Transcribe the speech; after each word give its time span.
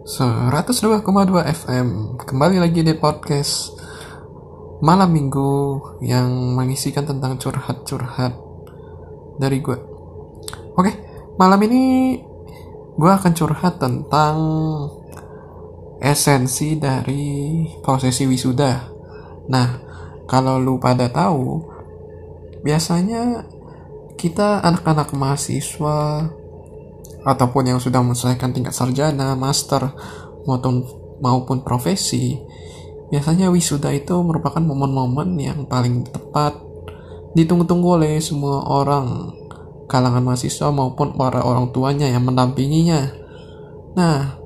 102,2 0.00 1.04
FM 1.44 2.16
Kembali 2.16 2.56
lagi 2.56 2.80
di 2.80 2.96
podcast 2.96 3.76
Malam 4.80 5.12
minggu 5.12 5.52
Yang 6.00 6.28
mengisikan 6.56 7.04
tentang 7.04 7.36
curhat-curhat 7.36 8.32
Dari 9.36 9.60
gue 9.60 9.76
Oke, 10.72 10.92
malam 11.36 11.60
ini 11.68 12.16
Gue 12.96 13.12
akan 13.12 13.32
curhat 13.36 13.76
tentang 13.76 14.36
Esensi 16.00 16.80
dari 16.80 17.68
prosesi 17.84 18.24
wisuda. 18.24 18.88
Nah, 19.52 19.68
kalau 20.24 20.56
lu 20.56 20.80
pada 20.80 21.12
tahu 21.12 21.60
Biasanya 22.64 23.44
Kita 24.16 24.64
anak-anak 24.64 25.12
mahasiswa 25.12 26.39
ataupun 27.24 27.74
yang 27.74 27.80
sudah 27.80 28.00
menyelesaikan 28.00 28.56
tingkat 28.56 28.72
sarjana, 28.72 29.36
master, 29.36 29.92
maupun, 30.48 30.84
maupun 31.20 31.60
profesi, 31.60 32.40
biasanya 33.12 33.52
wisuda 33.52 33.92
itu 33.92 34.16
merupakan 34.24 34.62
momen-momen 34.62 35.36
yang 35.36 35.68
paling 35.68 36.08
tepat 36.08 36.56
ditunggu-tunggu 37.36 38.00
oleh 38.00 38.18
semua 38.18 38.64
orang 38.66 39.36
kalangan 39.90 40.22
mahasiswa 40.22 40.70
maupun 40.70 41.18
para 41.18 41.42
orang 41.42 41.74
tuanya 41.74 42.06
yang 42.06 42.22
mendampinginya. 42.22 43.10
Nah, 43.98 44.38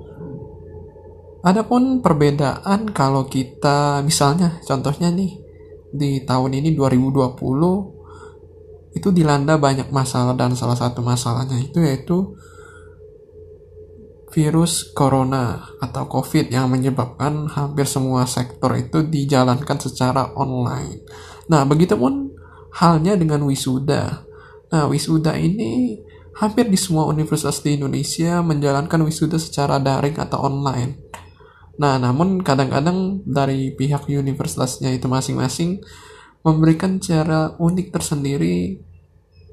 adapun 1.44 2.00
perbedaan 2.00 2.88
kalau 2.96 3.28
kita 3.28 4.00
misalnya 4.00 4.56
contohnya 4.64 5.12
nih 5.12 5.36
di 5.94 6.24
tahun 6.24 6.58
ini 6.58 6.72
2020 6.72 8.96
itu 8.96 9.08
dilanda 9.12 9.60
banyak 9.60 9.92
masalah 9.92 10.32
dan 10.32 10.56
salah 10.56 10.78
satu 10.78 11.04
masalahnya 11.04 11.60
itu 11.60 11.84
yaitu 11.84 12.32
virus 14.34 14.90
corona 14.90 15.62
atau 15.78 16.10
covid 16.10 16.50
yang 16.50 16.66
menyebabkan 16.66 17.46
hampir 17.46 17.86
semua 17.86 18.26
sektor 18.26 18.74
itu 18.74 19.06
dijalankan 19.06 19.78
secara 19.78 20.34
online. 20.34 21.06
Nah, 21.46 21.62
begitupun 21.62 22.34
halnya 22.74 23.14
dengan 23.14 23.46
wisuda. 23.46 24.26
Nah, 24.74 24.90
wisuda 24.90 25.38
ini 25.38 26.02
hampir 26.34 26.66
di 26.66 26.74
semua 26.74 27.06
universitas 27.06 27.62
di 27.62 27.78
Indonesia 27.78 28.42
menjalankan 28.42 29.06
wisuda 29.06 29.38
secara 29.38 29.78
daring 29.78 30.18
atau 30.18 30.42
online. 30.50 30.98
Nah, 31.78 32.02
namun 32.02 32.42
kadang-kadang 32.42 33.22
dari 33.22 33.70
pihak 33.70 34.10
universitasnya 34.10 34.90
itu 34.90 35.06
masing-masing 35.06 35.78
memberikan 36.42 36.98
cara 36.98 37.54
unik 37.56 37.94
tersendiri 37.94 38.82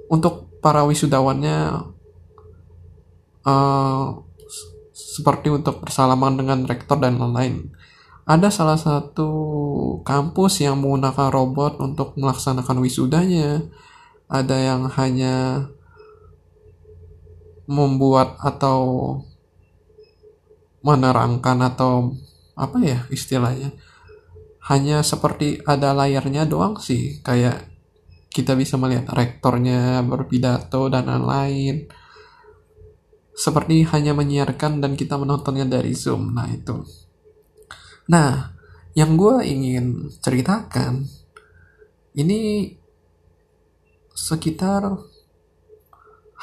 untuk 0.10 0.50
para 0.60 0.84
wisudawannya 0.86 1.88
uh, 3.46 4.06
seperti 5.02 5.50
untuk 5.50 5.82
bersalaman 5.82 6.38
dengan 6.38 6.64
rektor 6.70 7.02
dan 7.02 7.18
lain-lain. 7.18 7.74
Ada 8.30 8.54
salah 8.54 8.78
satu 8.78 9.30
kampus 10.06 10.62
yang 10.62 10.78
menggunakan 10.80 11.34
robot 11.34 11.82
untuk 11.82 12.14
melaksanakan 12.16 12.78
wisudanya. 12.80 13.66
Ada 14.32 14.56
yang 14.56 14.88
hanya 14.96 15.68
membuat 17.68 18.38
atau 18.40 18.80
menerangkan 20.82 21.58
atau 21.62 22.16
apa 22.58 22.78
ya 22.84 23.06
istilahnya 23.14 23.74
hanya 24.70 25.02
seperti 25.02 25.62
ada 25.66 25.94
layarnya 25.94 26.46
doang 26.46 26.78
sih 26.78 27.22
kayak 27.26 27.70
kita 28.32 28.54
bisa 28.56 28.78
melihat 28.78 29.10
rektornya 29.14 30.02
berpidato 30.06 30.90
dan 30.90 31.10
lain-lain 31.10 31.90
seperti 33.42 33.90
hanya 33.90 34.14
menyiarkan 34.14 34.86
dan 34.86 34.94
kita 34.94 35.18
menontonnya 35.18 35.66
dari 35.66 35.98
Zoom. 35.98 36.38
Nah, 36.38 36.46
itu. 36.46 36.86
Nah, 38.06 38.54
yang 38.94 39.18
gue 39.18 39.42
ingin 39.42 40.14
ceritakan 40.22 41.10
ini 42.14 42.70
sekitar 44.14 44.94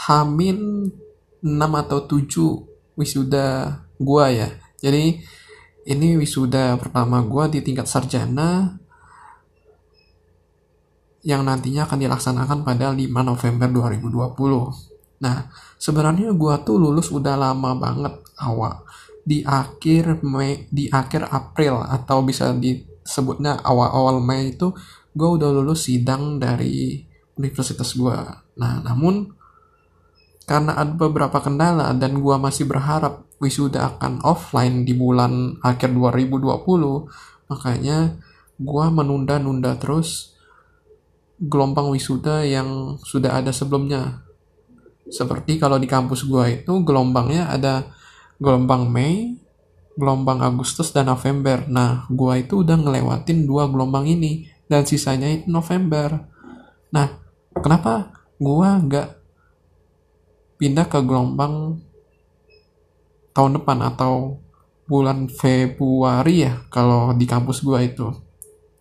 Hamin 0.08 0.90
6 1.38 1.82
atau 1.86 1.98
7 2.02 2.98
wisuda 2.98 3.78
gue 4.02 4.26
ya. 4.34 4.50
Jadi 4.82 5.22
ini 5.86 6.08
wisuda 6.18 6.74
pertama 6.82 7.22
gue 7.22 7.58
di 7.58 7.60
tingkat 7.62 7.86
sarjana 7.86 8.74
yang 11.22 11.46
nantinya 11.46 11.86
akan 11.86 11.98
dilaksanakan 12.02 12.58
pada 12.66 12.90
5 12.90 13.06
November 13.06 13.68
2020. 13.94 14.97
Nah, 15.18 15.50
sebenarnya 15.76 16.30
gua 16.34 16.62
tuh 16.62 16.78
lulus 16.78 17.10
udah 17.10 17.34
lama 17.34 17.74
banget 17.74 18.14
awal 18.38 18.86
di 19.28 19.44
akhir 19.44 20.24
Mei 20.24 20.64
di 20.72 20.88
akhir 20.88 21.28
April 21.28 21.84
atau 21.84 22.24
bisa 22.24 22.54
disebutnya 22.54 23.60
awal-awal 23.60 24.22
Mei 24.22 24.54
itu 24.54 24.72
gua 25.12 25.34
udah 25.34 25.50
lulus 25.52 25.90
sidang 25.90 26.38
dari 26.38 27.02
universitas 27.34 27.92
gua. 27.98 28.46
Nah, 28.56 28.80
namun 28.82 29.34
karena 30.48 30.80
ada 30.80 30.94
beberapa 30.96 31.42
kendala 31.42 31.92
dan 31.98 32.22
gua 32.22 32.38
masih 32.38 32.64
berharap 32.64 33.26
wisuda 33.42 33.94
akan 33.94 34.22
offline 34.22 34.82
di 34.86 34.94
bulan 34.94 35.58
akhir 35.62 35.92
2020, 35.94 37.50
makanya 37.50 38.18
gua 38.58 38.90
menunda-nunda 38.90 39.78
terus 39.78 40.34
gelombang 41.38 41.90
wisuda 41.94 42.42
yang 42.42 42.98
sudah 43.02 43.38
ada 43.38 43.54
sebelumnya 43.54 44.27
seperti 45.08 45.56
kalau 45.56 45.80
di 45.80 45.88
kampus 45.88 46.24
gua 46.28 46.48
itu 46.48 46.84
gelombangnya 46.84 47.48
ada 47.48 47.88
gelombang 48.38 48.88
Mei, 48.88 49.36
gelombang 49.98 50.40
Agustus 50.44 50.94
dan 50.94 51.10
November. 51.10 51.64
Nah, 51.66 52.06
gua 52.12 52.38
itu 52.38 52.62
udah 52.62 52.76
ngelewatin 52.78 53.48
dua 53.48 53.66
gelombang 53.66 54.06
ini 54.06 54.46
dan 54.68 54.84
sisanya 54.84 55.28
itu 55.28 55.48
November. 55.50 56.28
Nah, 56.94 57.18
kenapa 57.58 58.14
gua 58.38 58.78
nggak 58.78 59.08
pindah 60.58 60.86
ke 60.86 60.98
gelombang 61.02 61.82
tahun 63.32 63.62
depan 63.62 63.78
atau 63.94 64.42
bulan 64.88 65.28
Februari 65.28 66.48
ya 66.48 66.64
kalau 66.72 67.12
di 67.12 67.28
kampus 67.28 67.60
gua 67.60 67.84
itu. 67.84 68.28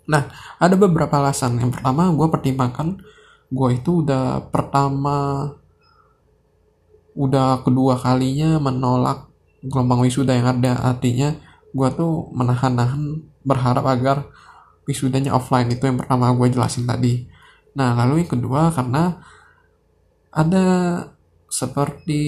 Nah, 0.08 0.32
ada 0.58 0.76
beberapa 0.80 1.20
alasan. 1.20 1.60
Yang 1.60 1.80
pertama, 1.80 2.08
gue 2.16 2.28
pertimbangkan 2.32 2.96
gue 3.48 3.70
itu 3.76 4.04
udah 4.04 4.48
pertama 4.52 5.52
udah 7.18 7.66
kedua 7.66 7.98
kalinya 7.98 8.62
menolak 8.62 9.26
gelombang 9.66 10.06
wisuda 10.06 10.38
yang 10.38 10.62
ada. 10.62 10.78
Artinya 10.78 11.34
gue 11.74 11.90
tuh 11.98 12.30
menahan-nahan 12.32 13.26
berharap 13.42 13.86
agar 13.90 14.30
wisudanya 14.86 15.34
offline 15.34 15.68
itu 15.74 15.84
yang 15.90 15.98
pertama 15.98 16.30
gue 16.32 16.48
jelasin 16.54 16.86
tadi. 16.86 17.26
Nah 17.74 17.98
lalu 17.98 18.24
yang 18.24 18.32
kedua 18.38 18.70
karena 18.70 19.18
ada 20.30 20.66
seperti 21.50 22.24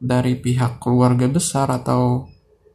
dari 0.00 0.36
pihak 0.36 0.80
keluarga 0.80 1.24
besar 1.28 1.72
atau 1.72 2.28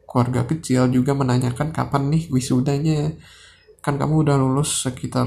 keluarga 0.06 0.46
kecil 0.46 0.90
juga 0.90 1.14
menanyakan 1.14 1.70
kapan 1.70 2.10
nih 2.10 2.26
wisudanya. 2.34 3.14
Kan 3.82 4.02
kamu 4.02 4.26
udah 4.26 4.36
lulus 4.38 4.82
sekitar 4.82 5.26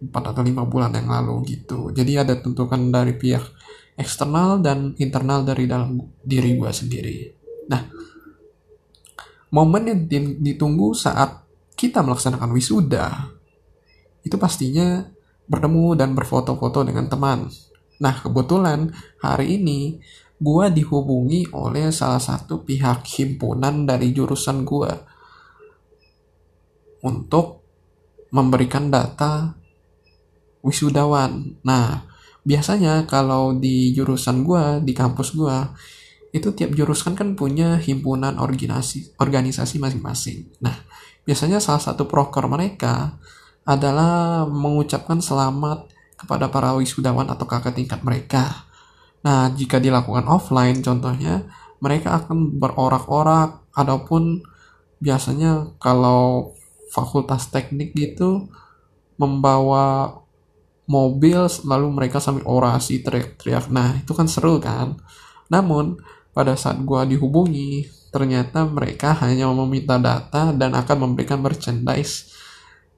4 0.00 0.08
atau 0.08 0.40
5 0.40 0.64
bulan 0.64 0.96
yang 0.96 1.12
lalu 1.12 1.44
gitu. 1.56 1.92
Jadi 1.92 2.16
ada 2.16 2.32
tentukan 2.40 2.88
dari 2.88 3.12
pihak 3.12 3.44
eksternal 4.00 4.64
dan 4.64 4.96
internal 4.96 5.44
dari 5.44 5.68
dalam 5.68 6.00
diri 6.24 6.56
gue 6.56 6.70
sendiri. 6.72 7.16
Nah, 7.68 7.84
momen 9.52 10.08
yang 10.08 10.40
ditunggu 10.40 10.96
saat 10.96 11.44
kita 11.76 12.00
melaksanakan 12.00 12.50
wisuda 12.56 13.28
itu 14.24 14.36
pastinya 14.40 15.04
bertemu 15.44 15.96
dan 15.96 16.16
berfoto-foto 16.16 16.84
dengan 16.88 17.12
teman. 17.12 17.52
Nah, 18.00 18.14
kebetulan 18.24 18.88
hari 19.20 19.60
ini 19.60 20.00
gue 20.40 20.66
dihubungi 20.72 21.52
oleh 21.52 21.92
salah 21.92 22.20
satu 22.20 22.64
pihak 22.64 23.04
himpunan 23.04 23.84
dari 23.84 24.16
jurusan 24.16 24.64
gue 24.64 24.92
untuk 27.04 27.60
memberikan 28.32 28.88
data 28.88 29.52
wisudawan. 30.64 31.60
Nah, 31.64 32.09
biasanya 32.44 33.04
kalau 33.04 33.56
di 33.56 33.92
jurusan 33.92 34.42
gue 34.42 34.80
di 34.84 34.92
kampus 34.96 35.36
gue 35.36 35.56
itu 36.30 36.54
tiap 36.54 36.72
jurusan 36.72 37.18
kan 37.18 37.34
punya 37.34 37.76
himpunan 37.76 38.38
organisasi 38.38 39.18
organisasi 39.18 39.82
masing-masing. 39.82 40.46
Nah 40.62 40.74
biasanya 41.26 41.58
salah 41.58 41.82
satu 41.82 42.06
proker 42.06 42.46
mereka 42.46 43.18
adalah 43.66 44.46
mengucapkan 44.46 45.18
selamat 45.18 45.90
kepada 46.16 46.48
para 46.48 46.76
wisudawan 46.78 47.28
atau 47.28 47.44
kakak 47.44 47.76
tingkat 47.76 48.00
mereka. 48.06 48.68
Nah 49.26 49.50
jika 49.52 49.82
dilakukan 49.82 50.24
offline 50.30 50.80
contohnya 50.80 51.44
mereka 51.82 52.24
akan 52.24 52.60
berorak-orak 52.60 53.64
ataupun 53.74 54.44
biasanya 55.00 55.76
kalau 55.80 56.52
fakultas 56.92 57.48
teknik 57.48 57.96
gitu 57.96 58.52
membawa 59.16 60.19
mobil 60.90 61.46
lalu 61.62 61.86
mereka 61.94 62.18
sambil 62.18 62.42
orasi 62.50 62.98
teriak-teriak 63.06 63.70
nah 63.70 63.94
itu 63.94 64.10
kan 64.10 64.26
seru 64.26 64.58
kan 64.58 64.98
namun 65.46 66.02
pada 66.34 66.58
saat 66.58 66.82
gue 66.82 67.14
dihubungi 67.14 67.86
ternyata 68.10 68.66
mereka 68.66 69.14
hanya 69.22 69.46
meminta 69.54 69.94
data 69.96 70.50
dan 70.50 70.74
akan 70.74 71.10
memberikan 71.10 71.38
merchandise 71.38 72.34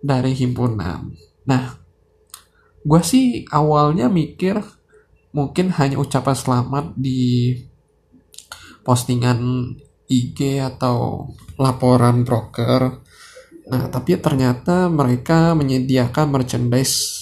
dari 0.03 0.35
himpunan. 0.35 1.15
Nah, 1.47 1.79
gue 2.83 3.03
sih 3.05 3.47
awalnya 3.53 4.09
mikir 4.11 4.59
mungkin 5.33 5.73
hanya 5.79 5.97
ucapan 6.01 6.37
selamat 6.37 6.85
di 6.99 7.55
postingan 8.83 9.73
IG 10.11 10.59
atau 10.59 11.29
laporan 11.57 12.27
broker. 12.27 13.01
Nah, 13.71 13.87
tapi 13.89 14.19
ternyata 14.19 14.91
mereka 14.91 15.55
menyediakan 15.55 16.35
merchandise 16.35 17.22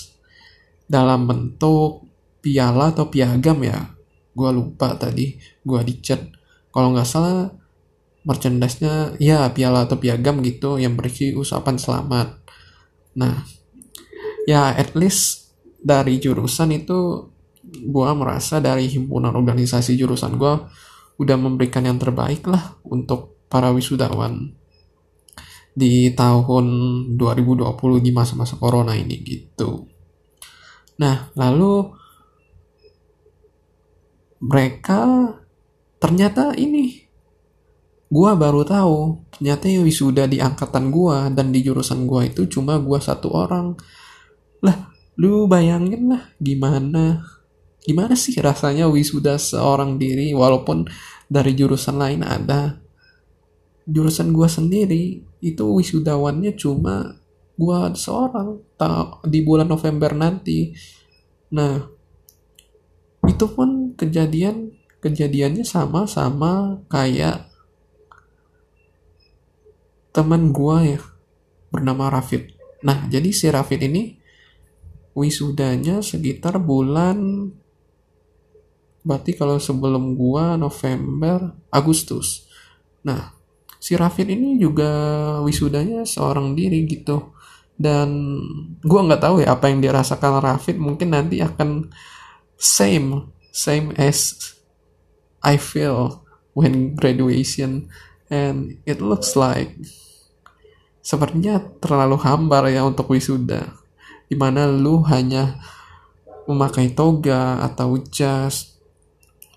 dalam 0.91 1.31
bentuk 1.31 2.11
piala 2.43 2.91
atau 2.91 3.07
piagam 3.07 3.63
ya. 3.63 3.95
Gue 4.35 4.51
lupa 4.51 4.99
tadi, 4.99 5.39
gue 5.63 5.81
dicat. 5.87 6.19
Kalau 6.75 6.91
nggak 6.91 7.07
salah 7.07 7.47
merchandise-nya 8.27 9.17
ya 9.23 9.49
piala 9.55 9.87
atau 9.87 9.97
piagam 9.97 10.43
gitu 10.43 10.83
yang 10.83 10.99
berisi 10.99 11.31
ucapan 11.31 11.79
selamat. 11.79 12.29
Nah, 13.17 13.47
ya 14.45 14.75
at 14.75 14.99
least 14.99 15.55
dari 15.81 16.19
jurusan 16.19 16.75
itu 16.75 17.31
gue 17.71 18.11
merasa 18.19 18.59
dari 18.59 18.91
himpunan 18.91 19.33
organisasi 19.33 19.95
jurusan 19.95 20.37
gue 20.37 20.55
udah 21.21 21.37
memberikan 21.37 21.85
yang 21.85 22.01
terbaik 22.01 22.45
lah 22.49 22.81
untuk 22.83 23.41
para 23.53 23.69
wisudawan 23.71 24.57
di 25.77 26.11
tahun 26.17 26.67
2020 27.15 28.05
di 28.05 28.11
masa-masa 28.11 28.57
corona 28.57 28.97
ini 28.97 29.17
gitu. 29.23 29.90
Nah, 31.00 31.32
lalu 31.32 31.97
mereka 34.41 35.32
ternyata 35.97 36.52
ini 36.56 37.08
gua 38.12 38.37
baru 38.37 38.64
tahu 38.64 39.20
ternyata 39.32 39.69
yang 39.69 39.85
wisuda 39.85 40.29
di 40.29 40.41
angkatan 40.41 40.93
gua 40.93 41.32
dan 41.32 41.52
di 41.52 41.64
jurusan 41.64 42.05
gua 42.05 42.29
itu 42.29 42.44
cuma 42.52 42.76
gua 42.76 43.00
satu 43.00 43.32
orang. 43.32 43.81
Lah 44.61 44.93
lu 45.17 45.49
bayangin 45.49 46.12
lah 46.12 46.37
gimana 46.37 47.25
gimana 47.81 48.12
sih 48.12 48.37
rasanya 48.37 48.88
wisuda 48.88 49.41
seorang 49.41 49.96
diri 49.96 50.37
walaupun 50.37 50.85
dari 51.32 51.56
jurusan 51.56 51.96
lain 51.96 52.20
ada. 52.25 52.76
Jurusan 53.88 54.37
gua 54.37 54.53
sendiri 54.53 55.25
itu 55.41 55.64
wisudawannya 55.64 56.53
cuma 56.61 57.19
gua 57.61 57.93
seorang 57.93 58.57
di 59.29 59.45
bulan 59.45 59.69
November 59.69 60.17
nanti 60.17 60.73
nah 61.53 61.85
itu 63.29 63.47
pun 63.53 63.93
kejadian 64.01 64.73
kejadiannya 65.05 65.65
sama-sama 65.65 66.81
kayak 66.89 67.49
teman 70.11 70.51
gua 70.51 70.83
ya 70.83 71.01
bernama 71.71 72.11
Rafid. 72.11 72.53
Nah, 72.83 73.07
jadi 73.07 73.31
si 73.31 73.47
Rafid 73.47 73.81
ini 73.87 74.19
wisudanya 75.15 76.03
sekitar 76.03 76.59
bulan 76.59 77.51
berarti 79.01 79.33
kalau 79.33 79.56
sebelum 79.56 80.19
gua 80.19 80.61
November, 80.61 81.56
Agustus. 81.73 82.45
Nah, 83.06 83.33
si 83.81 83.97
Rafid 83.97 84.29
ini 84.29 84.61
juga 84.61 84.91
wisudanya 85.41 86.05
seorang 86.05 86.53
diri 86.53 86.85
gitu. 86.85 87.33
Dan 87.81 88.37
gua 88.85 89.09
nggak 89.09 89.25
tahu 89.25 89.41
ya 89.41 89.56
apa 89.56 89.73
yang 89.73 89.81
dirasakan 89.81 90.44
Rafid 90.44 90.77
mungkin 90.77 91.17
nanti 91.17 91.41
akan 91.41 91.88
same 92.61 93.32
same 93.56 93.97
as 93.97 94.37
I 95.41 95.56
feel 95.56 96.21
when 96.53 96.93
graduation. 96.93 97.88
And 98.29 98.85
it 98.85 99.00
looks 99.00 99.32
like 99.32 99.81
sepertinya 101.00 101.59
terlalu 101.81 102.21
hambar 102.21 102.69
ya 102.69 102.85
untuk 102.85 103.09
wisuda. 103.09 103.81
Di 104.29 104.37
mana 104.37 104.69
lu 104.69 105.00
hanya 105.09 105.59
memakai 106.44 106.93
toga 106.93 107.65
atau 107.65 107.97
jas 108.12 108.77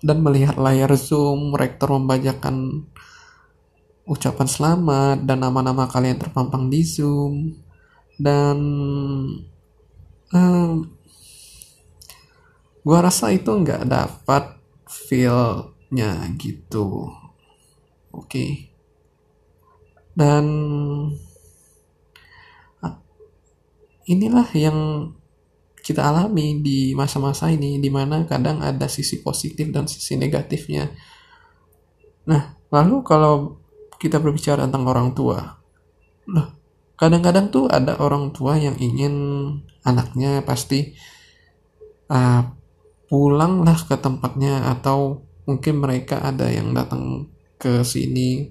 dan 0.04 0.20
melihat 0.20 0.60
layar 0.60 0.92
zoom 1.00 1.52
rektor 1.56 1.92
membacakan 1.92 2.88
ucapan 4.04 4.48
selamat 4.48 5.24
dan 5.24 5.40
nama-nama 5.40 5.88
kalian 5.88 6.20
terpampang 6.20 6.68
di 6.68 6.84
zoom 6.84 7.63
dan 8.18 8.58
um, 10.30 10.70
gua 12.84 12.98
rasa 13.04 13.32
itu 13.34 13.50
nggak 13.50 13.88
dapat 13.88 14.60
feelnya 14.86 16.28
gitu 16.38 17.10
oke 18.14 18.28
okay. 18.28 18.70
dan 20.14 20.46
inilah 24.04 24.48
yang 24.52 25.10
kita 25.84 26.00
alami 26.00 26.64
di 26.64 26.96
masa-masa 26.96 27.52
ini 27.52 27.76
di 27.76 27.92
mana 27.92 28.24
kadang 28.24 28.64
ada 28.64 28.88
sisi 28.88 29.20
positif 29.20 29.68
dan 29.68 29.84
sisi 29.84 30.16
negatifnya 30.16 30.88
nah 32.24 32.56
lalu 32.72 33.04
kalau 33.04 33.60
kita 34.00 34.16
berbicara 34.16 34.64
tentang 34.64 34.88
orang 34.88 35.12
tua 35.12 35.60
nah 36.24 36.53
kadang-kadang 36.94 37.50
tuh 37.50 37.66
ada 37.66 37.98
orang 37.98 38.30
tua 38.30 38.54
yang 38.58 38.78
ingin 38.78 39.14
anaknya 39.82 40.42
pasti 40.46 40.94
uh, 42.10 42.42
pulanglah 43.10 43.76
ke 43.76 43.96
tempatnya 43.98 44.70
atau 44.70 45.26
mungkin 45.44 45.82
mereka 45.82 46.24
ada 46.24 46.48
yang 46.48 46.72
datang 46.72 47.28
ke 47.60 47.84
sini 47.84 48.48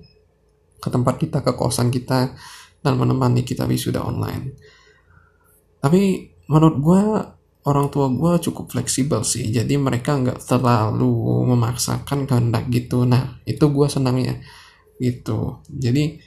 ke 0.77 0.87
tempat 0.91 1.15
kita 1.15 1.39
ke 1.41 1.55
kosan 1.55 1.89
kita 1.89 2.35
dan 2.83 2.93
menemani 2.99 3.47
kita 3.47 3.63
wisuda 3.63 4.03
online. 4.03 4.59
Tapi 5.79 6.31
menurut 6.51 6.77
gue 6.83 7.01
orang 7.63 7.87
tua 7.87 8.11
gue 8.11 8.33
cukup 8.43 8.75
fleksibel 8.75 9.23
sih. 9.23 9.47
Jadi 9.47 9.79
mereka 9.79 10.19
nggak 10.19 10.43
terlalu 10.43 11.47
memaksakan 11.55 12.27
kehendak 12.27 12.67
gitu. 12.67 13.07
Nah 13.07 13.39
itu 13.47 13.63
gue 13.71 13.87
senangnya. 13.87 14.43
Gitu. 14.99 15.63
Jadi 15.71 16.19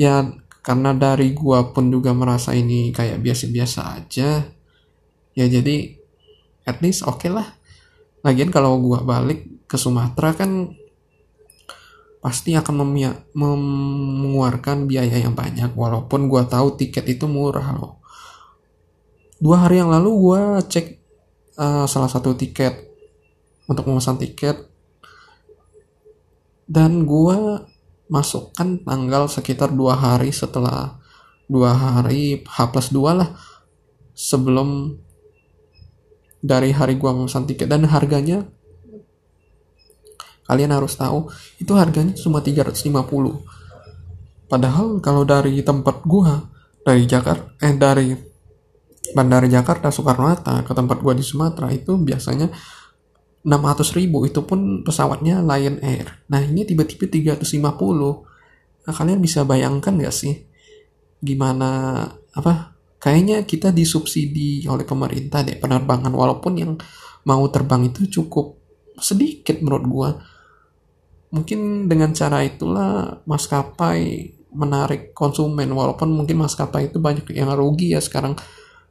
ya 0.00 0.24
karena 0.60 0.92
dari 0.92 1.32
gue 1.32 1.58
pun 1.72 1.88
juga 1.88 2.12
merasa 2.12 2.52
ini 2.52 2.92
kayak 2.92 3.20
biasa-biasa 3.24 3.80
aja. 3.96 4.44
Ya 5.32 5.46
jadi 5.48 5.96
at 6.68 6.84
least 6.84 7.04
oke 7.08 7.24
okay 7.24 7.30
lah. 7.32 7.48
Lagian 8.20 8.52
kalau 8.52 8.76
gue 8.84 9.00
balik 9.00 9.64
ke 9.64 9.80
Sumatera 9.80 10.36
kan 10.36 10.76
pasti 12.20 12.52
akan 12.52 12.74
mengeluarkan 13.32 14.84
biaya 14.84 15.16
yang 15.16 15.32
banyak. 15.32 15.72
Walaupun 15.72 16.28
gue 16.28 16.42
tahu 16.44 16.76
tiket 16.76 17.08
itu 17.08 17.24
murah 17.24 17.72
loh. 17.72 18.04
Dua 19.40 19.64
hari 19.64 19.80
yang 19.80 19.88
lalu 19.88 20.10
gue 20.12 20.40
cek 20.68 20.86
uh, 21.56 21.88
salah 21.88 22.12
satu 22.12 22.36
tiket 22.36 22.76
untuk 23.64 23.88
memesan 23.88 24.20
tiket. 24.20 24.68
Dan 26.68 27.08
masukkan 28.10 28.82
tanggal 28.82 29.30
sekitar 29.30 29.70
dua 29.70 29.94
hari 29.94 30.34
setelah 30.34 30.98
dua 31.46 31.70
hari 31.72 32.42
H 32.42 32.58
plus 32.74 32.90
dua 32.90 33.14
lah 33.14 33.30
sebelum 34.12 34.98
dari 36.42 36.74
hari 36.74 36.98
gue 36.98 37.10
memesan 37.10 37.46
tiket. 37.46 37.70
Dan 37.70 37.86
harganya 37.86 38.44
kalian 40.50 40.74
harus 40.74 40.98
tahu 40.98 41.30
itu 41.62 41.70
harganya 41.78 42.10
cuma 42.18 42.42
350 42.42 42.90
padahal 44.50 44.98
kalau 44.98 45.22
dari 45.22 45.62
tempat 45.62 46.02
gue 46.02 46.32
dari 46.82 47.06
Jakarta 47.06 47.54
eh 47.62 47.70
dari 47.78 48.10
Bandara 49.10 49.46
Jakarta 49.50 49.90
Soekarno-Hatta 49.90 50.62
ke 50.62 50.72
tempat 50.76 51.02
gua 51.02 51.14
di 51.16 51.24
Sumatera 51.24 51.72
itu 51.72 51.98
biasanya 51.98 52.50
600 53.40 53.96
ribu 53.96 54.28
itu 54.28 54.44
pun 54.44 54.84
pesawatnya 54.84 55.40
Lion 55.40 55.80
Air. 55.80 56.24
Nah 56.28 56.44
ini 56.44 56.68
tiba-tiba 56.68 57.08
350 57.08 58.28
nah 58.80 58.96
kalian 58.96 59.20
bisa 59.20 59.44
bayangkan 59.44 59.92
gak 60.00 60.14
sih 60.16 60.40
gimana 61.20 62.00
apa 62.32 62.72
kayaknya 62.96 63.44
kita 63.44 63.76
disubsidi 63.76 64.64
oleh 64.64 64.88
pemerintah 64.88 65.44
deh 65.44 65.60
penerbangan 65.60 66.08
walaupun 66.08 66.52
yang 66.56 66.72
mau 67.28 67.44
terbang 67.52 67.92
itu 67.92 68.08
cukup 68.08 68.56
sedikit 69.00 69.60
menurut 69.60 69.84
gua. 69.88 70.10
Mungkin 71.30 71.86
dengan 71.86 72.10
cara 72.10 72.42
itulah 72.42 73.22
maskapai 73.24 74.34
menarik 74.50 75.14
konsumen 75.14 75.70
walaupun 75.70 76.10
mungkin 76.10 76.42
maskapai 76.42 76.90
itu 76.90 76.98
banyak 76.98 77.30
yang 77.32 77.54
rugi 77.54 77.94
ya. 77.94 78.00
Sekarang 78.02 78.34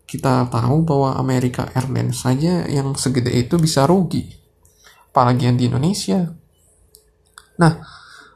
kita 0.10 0.48
tahu 0.50 0.88
bahwa 0.88 1.20
Amerika 1.20 1.68
Airlines 1.76 2.24
saja 2.24 2.66
yang 2.66 2.96
segede 2.96 3.30
itu 3.36 3.60
bisa 3.60 3.86
rugi. 3.86 4.39
Apalagi 5.10 5.50
yang 5.50 5.58
di 5.58 5.66
Indonesia. 5.68 6.30
Nah, 7.60 7.74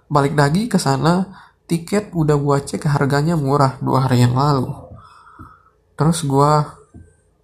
balik 0.09 0.33
lagi 0.33 0.67
ke 0.67 0.81
sana, 0.81 1.29
tiket 1.69 2.11
udah 2.11 2.35
gua 2.35 2.59
cek 2.59 2.89
harganya 2.89 3.37
murah 3.37 3.77
dua 3.79 4.09
hari 4.09 4.25
yang 4.25 4.35
lalu. 4.35 4.67
Terus 5.95 6.25
gua 6.25 6.81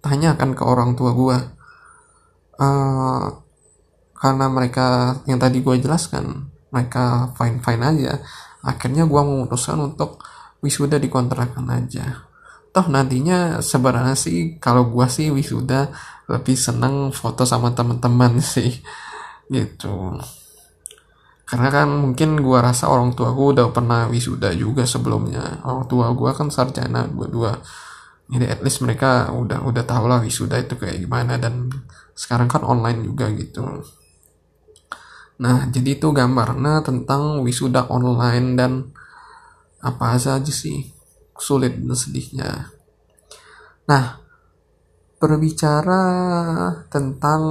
tanyakan 0.02 0.52
ke 0.58 0.62
orang 0.66 0.98
tua 0.98 1.14
gua, 1.14 1.38
uh, 2.60 3.26
karena 4.20 4.46
mereka 4.52 5.16
yang 5.24 5.40
tadi 5.40 5.64
gue 5.64 5.80
jelaskan 5.80 6.52
mereka 6.68 7.32
fine 7.34 7.58
fine 7.64 7.82
aja 7.82 8.20
akhirnya 8.60 9.08
gue 9.08 9.22
memutuskan 9.24 9.80
untuk 9.80 10.20
wisuda 10.60 11.00
di 11.00 11.08
kontrakan 11.08 11.64
aja 11.72 12.28
toh 12.70 12.86
nantinya 12.86 13.64
sebenarnya 13.64 14.14
sih 14.14 14.60
kalau 14.60 14.92
gue 14.92 15.06
sih 15.08 15.32
wisuda 15.32 15.88
lebih 16.28 16.54
seneng 16.54 17.10
foto 17.10 17.48
sama 17.48 17.72
teman-teman 17.72 18.38
sih 18.54 18.84
gitu. 19.50 20.14
Karena 21.50 21.68
kan 21.74 21.90
mungkin 21.90 22.38
gue 22.38 22.58
rasa 22.62 22.86
orang 22.86 23.18
tua 23.18 23.34
gue 23.34 23.58
udah 23.58 23.74
pernah 23.74 24.06
wisuda 24.06 24.54
juga 24.54 24.86
sebelumnya. 24.86 25.58
Orang 25.66 25.90
tua 25.90 26.14
gue 26.14 26.30
kan 26.30 26.46
sarjana 26.46 27.10
dua-dua. 27.10 27.58
Jadi 28.30 28.46
at 28.46 28.62
least 28.62 28.86
mereka 28.86 29.34
udah 29.34 29.66
udah 29.66 29.82
tau 29.82 30.06
lah 30.06 30.22
wisuda 30.22 30.62
itu 30.62 30.78
kayak 30.78 31.02
gimana 31.02 31.42
dan 31.42 31.66
sekarang 32.14 32.46
kan 32.46 32.62
online 32.62 33.02
juga 33.02 33.26
gitu. 33.34 33.66
Nah 35.42 35.66
jadi 35.66 35.98
itu 35.98 36.14
gambarnya 36.14 36.86
tentang 36.86 37.42
wisuda 37.42 37.90
online 37.90 38.54
dan 38.54 38.72
apa 39.82 40.14
saja 40.22 40.54
sih 40.54 40.86
sulit 41.34 41.74
dan 41.74 41.98
sedihnya. 41.98 42.70
Nah 43.90 44.22
berbicara 45.18 46.04
tentang 46.86 47.42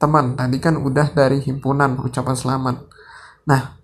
teman. 0.00 0.32
Tadi 0.34 0.56
kan 0.56 0.80
udah 0.80 1.12
dari 1.12 1.44
himpunan 1.44 2.00
ucapan 2.00 2.32
selamat. 2.34 2.76
Nah 3.44 3.76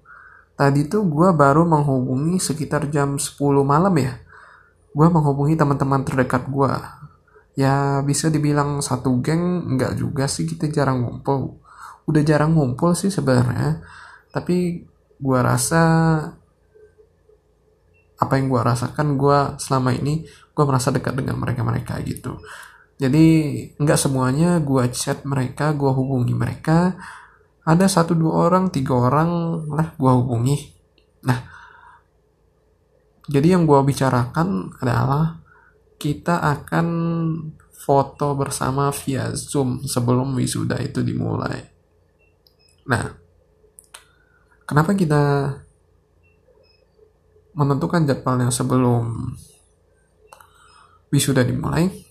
tadi 0.56 0.88
tuh 0.88 1.04
gue 1.04 1.28
baru 1.36 1.68
menghubungi 1.68 2.40
sekitar 2.40 2.88
jam 2.88 3.20
10 3.20 3.36
malam 3.60 3.92
ya. 4.00 4.16
Gue 4.96 5.06
menghubungi 5.12 5.60
teman-teman 5.60 6.00
terdekat 6.08 6.48
gue 6.48 6.72
ya 7.56 8.04
bisa 8.04 8.28
dibilang 8.28 8.84
satu 8.84 9.16
geng 9.24 9.76
nggak 9.76 9.96
juga 10.00 10.24
sih 10.24 10.48
kita 10.48 10.72
jarang 10.72 11.04
ngumpul. 11.04 11.60
Udah 12.08 12.22
jarang 12.24 12.56
ngumpul 12.56 12.96
sih 12.96 13.12
sebenarnya 13.12 13.84
tapi 14.32 14.84
gue 15.16 15.38
rasa 15.40 15.82
apa 18.16 18.32
yang 18.40 18.48
gue 18.48 18.60
rasakan 18.60 19.20
gue 19.20 19.38
selama 19.60 19.92
ini 19.92 20.24
gue 20.24 20.64
merasa 20.64 20.88
dekat 20.88 21.12
dengan 21.20 21.36
mereka-mereka 21.36 22.00
gitu 22.04 22.40
jadi 22.96 23.26
nggak 23.76 24.00
semuanya 24.00 24.60
gue 24.60 24.84
chat 24.92 25.24
mereka 25.28 25.76
gue 25.76 25.92
hubungi 25.92 26.32
mereka 26.32 26.96
ada 27.66 27.90
satu 27.90 28.16
dua 28.16 28.48
orang 28.48 28.72
tiga 28.72 28.96
orang 28.96 29.30
lah 29.68 29.92
gue 29.98 30.12
hubungi 30.12 30.56
nah 31.26 31.56
jadi 33.26 33.58
yang 33.58 33.66
gue 33.66 33.78
bicarakan 33.82 34.70
adalah 34.78 35.42
kita 35.98 36.38
akan 36.40 36.86
foto 37.86 38.34
bersama 38.38 38.90
via 38.90 39.34
Zoom 39.34 39.82
sebelum 39.86 40.34
wisuda 40.34 40.78
itu 40.82 41.02
dimulai. 41.02 41.62
Nah, 42.86 43.02
kenapa 44.66 44.94
kita 44.94 45.54
menentukan 47.54 48.06
jadwalnya 48.06 48.50
sebelum 48.54 49.34
wisuda 51.10 51.42
dimulai? 51.42 52.05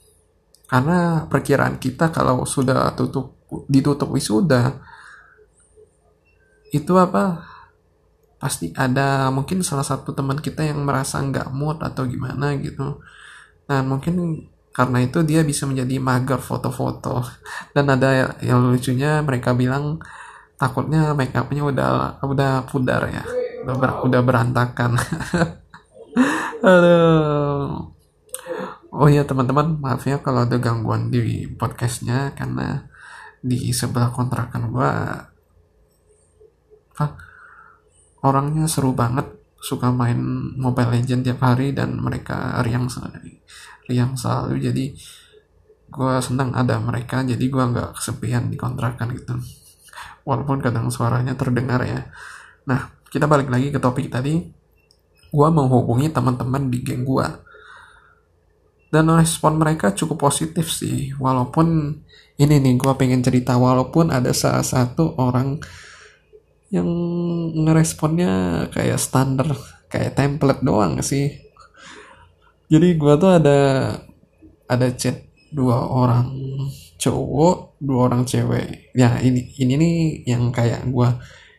Karena 0.66 1.30
perkiraan 1.30 1.78
kita 1.78 2.10
kalau 2.10 2.42
sudah 2.46 2.90
tutup 2.98 3.38
ditutup 3.70 4.10
wisuda 4.10 4.82
itu 6.74 6.94
apa? 6.98 7.46
Pasti 8.42 8.74
ada 8.76 9.30
mungkin 9.32 9.62
salah 9.62 9.86
satu 9.86 10.12
teman 10.12 10.42
kita 10.42 10.66
yang 10.66 10.84
merasa 10.84 11.22
nggak 11.22 11.54
mood 11.54 11.80
atau 11.86 12.04
gimana 12.10 12.58
gitu. 12.58 13.00
Nah 13.70 13.80
mungkin 13.86 14.46
karena 14.76 15.08
itu 15.08 15.24
dia 15.24 15.46
bisa 15.46 15.70
menjadi 15.70 16.02
mager 16.02 16.42
foto-foto. 16.42 17.24
Dan 17.72 17.86
ada 17.94 18.36
yang 18.42 18.66
lucunya 18.66 19.22
mereka 19.22 19.56
bilang 19.56 20.02
takutnya 20.60 21.16
make 21.16 21.32
upnya 21.38 21.64
udah 21.64 21.90
udah 22.26 22.52
pudar 22.68 23.08
ya. 23.08 23.24
Udah, 23.66 24.02
udah 24.04 24.22
berantakan. 24.22 24.98
Aduh 26.66 27.95
oh 28.96 29.12
ya 29.12 29.28
teman-teman 29.28 29.76
maaf 29.84 30.08
ya 30.08 30.24
kalau 30.24 30.48
ada 30.48 30.56
gangguan 30.56 31.12
di 31.12 31.52
podcastnya 31.52 32.32
karena 32.32 32.88
di 33.44 33.76
sebelah 33.76 34.10
kontrakan 34.16 34.72
gua 34.72 34.90
ah, 36.96 37.12
orangnya 38.24 38.72
seru 38.72 38.96
banget 38.96 39.28
suka 39.60 39.92
main 39.92 40.18
Mobile 40.56 40.96
Legend 40.96 41.28
tiap 41.28 41.44
hari 41.44 41.76
dan 41.76 42.00
mereka 42.00 42.64
riang 42.64 42.88
selalu 42.88 43.44
riang 43.92 44.16
selalu 44.16 44.64
jadi 44.64 44.86
gue 45.86 46.14
senang 46.20 46.52
ada 46.56 46.82
mereka 46.82 47.22
jadi 47.22 47.40
gue 47.40 47.64
nggak 47.72 47.96
kesepian 47.96 48.50
di 48.50 48.58
kontrakan 48.58 49.16
gitu. 49.16 49.38
Walaupun 50.26 50.60
kadang 50.60 50.90
suaranya 50.90 51.38
terdengar 51.38 51.86
ya. 51.86 52.10
Nah 52.66 52.90
kita 53.08 53.30
balik 53.30 53.48
lagi 53.48 53.70
ke 53.70 53.80
topik 53.80 54.10
tadi. 54.10 54.42
Gue 55.30 55.50
menghubungi 55.52 56.10
teman-teman 56.10 56.68
di 56.68 56.82
geng 56.82 57.06
gue 57.06 57.28
dan 58.94 59.10
respon 59.10 59.58
mereka 59.58 59.92
cukup 59.92 60.30
positif 60.30 60.70
sih. 60.72 61.12
Walaupun 61.18 62.00
ini 62.36 62.56
nih 62.60 62.76
gue 62.76 62.94
pengen 62.96 63.24
cerita. 63.24 63.56
Walaupun 63.56 64.12
ada 64.12 64.32
salah 64.36 64.66
satu 64.66 65.16
orang 65.18 65.60
yang 66.74 66.88
ngeresponnya 67.56 68.68
kayak 68.74 69.00
standar 69.00 69.54
kayak 69.88 70.18
template 70.18 70.62
doang 70.66 71.00
sih. 71.00 71.32
Jadi 72.68 72.98
gue 72.98 73.14
tuh 73.22 73.32
ada 73.38 73.60
ada 74.66 74.88
chat 74.98 75.22
dua 75.54 75.86
orang 75.86 76.34
cowok 76.98 77.78
dua 77.80 78.00
orang 78.10 78.26
cewek. 78.26 78.92
Ya 78.98 79.22
ini 79.22 79.54
ini 79.62 79.74
nih 79.78 79.96
yang 80.36 80.50
kayak 80.50 80.90
gue 80.90 81.10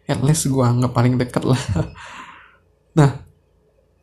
at 0.06 0.20
least 0.22 0.50
gue 0.50 0.64
anggap 0.64 0.92
paling 0.94 1.16
deket 1.18 1.44
lah. 1.46 1.60
Nah 2.96 3.12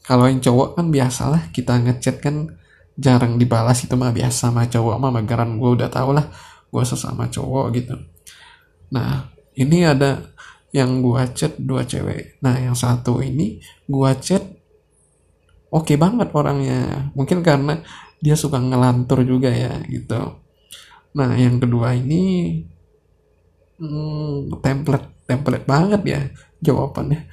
kalau 0.05 0.29
yang 0.29 0.37
cowok 0.37 0.77
kan 0.77 0.93
biasalah 0.93 1.49
kita 1.49 1.81
ngechat 1.81 2.21
kan 2.21 2.61
jarang 2.97 3.41
dibalas 3.41 3.81
itu 3.85 3.93
mah 3.97 4.13
biasa 4.13 4.49
sama 4.49 4.69
cowok 4.69 4.95
mah 5.01 5.11
magaran 5.11 5.57
gue 5.57 5.69
udah 5.81 5.89
tau 5.89 6.13
lah 6.13 6.29
gue 6.73 6.83
sesama 6.85 7.29
cowok 7.29 7.65
gitu. 7.77 7.95
Nah 8.93 9.33
ini 9.57 9.85
ada 9.85 10.33
yang 10.73 11.01
gua 11.05 11.29
chat 11.29 11.57
dua 11.57 11.85
cewek. 11.85 12.41
Nah 12.41 12.57
yang 12.57 12.73
satu 12.73 13.21
ini 13.21 13.61
gua 13.85 14.17
chat 14.17 14.41
oke 15.73 15.85
okay 15.85 15.97
banget 15.97 16.29
orangnya. 16.33 17.13
Mungkin 17.17 17.45
karena 17.45 17.81
dia 18.21 18.33
suka 18.37 18.57
ngelantur 18.57 19.25
juga 19.25 19.53
ya 19.53 19.81
gitu. 19.89 20.41
Nah 21.13 21.37
yang 21.37 21.61
kedua 21.61 21.93
ini 21.93 22.57
hmm, 23.77 24.61
template 24.61 25.25
template 25.29 25.65
banget 25.69 26.01
ya 26.05 26.21
jawabannya 26.63 27.29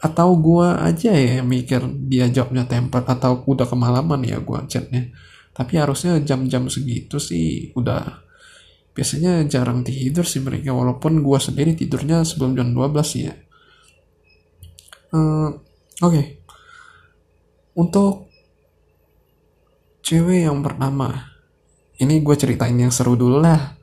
atau 0.00 0.32
gua 0.40 0.80
aja 0.80 1.12
ya 1.12 1.44
mikir 1.44 1.84
dia 2.08 2.26
jawabnya 2.32 2.64
template 2.64 3.08
atau 3.08 3.44
udah 3.44 3.68
kemalaman 3.68 4.24
ya 4.24 4.40
gua 4.40 4.64
chatnya. 4.64 5.12
Tapi 5.52 5.76
harusnya 5.76 6.16
jam-jam 6.24 6.72
segitu 6.72 7.20
sih 7.20 7.74
udah 7.76 8.24
biasanya 8.90 9.46
jarang 9.46 9.86
tidur 9.86 10.26
sih 10.26 10.42
mereka 10.42 10.74
walaupun 10.74 11.22
gue 11.22 11.38
sendiri 11.38 11.72
tidurnya 11.78 12.26
sebelum 12.26 12.58
jam 12.58 12.68
12 12.74 13.00
sih 13.06 13.22
ya. 13.28 13.34
Uh, 15.10 15.56
oke. 16.04 16.10
Okay. 16.10 16.24
untuk 17.80 18.28
cewek 20.04 20.44
yang 20.44 20.60
pertama 20.60 21.32
ini 22.02 22.20
gue 22.20 22.34
ceritain 22.34 22.76
yang 22.76 22.92
seru 22.92 23.14
dulu 23.14 23.40
lah. 23.40 23.78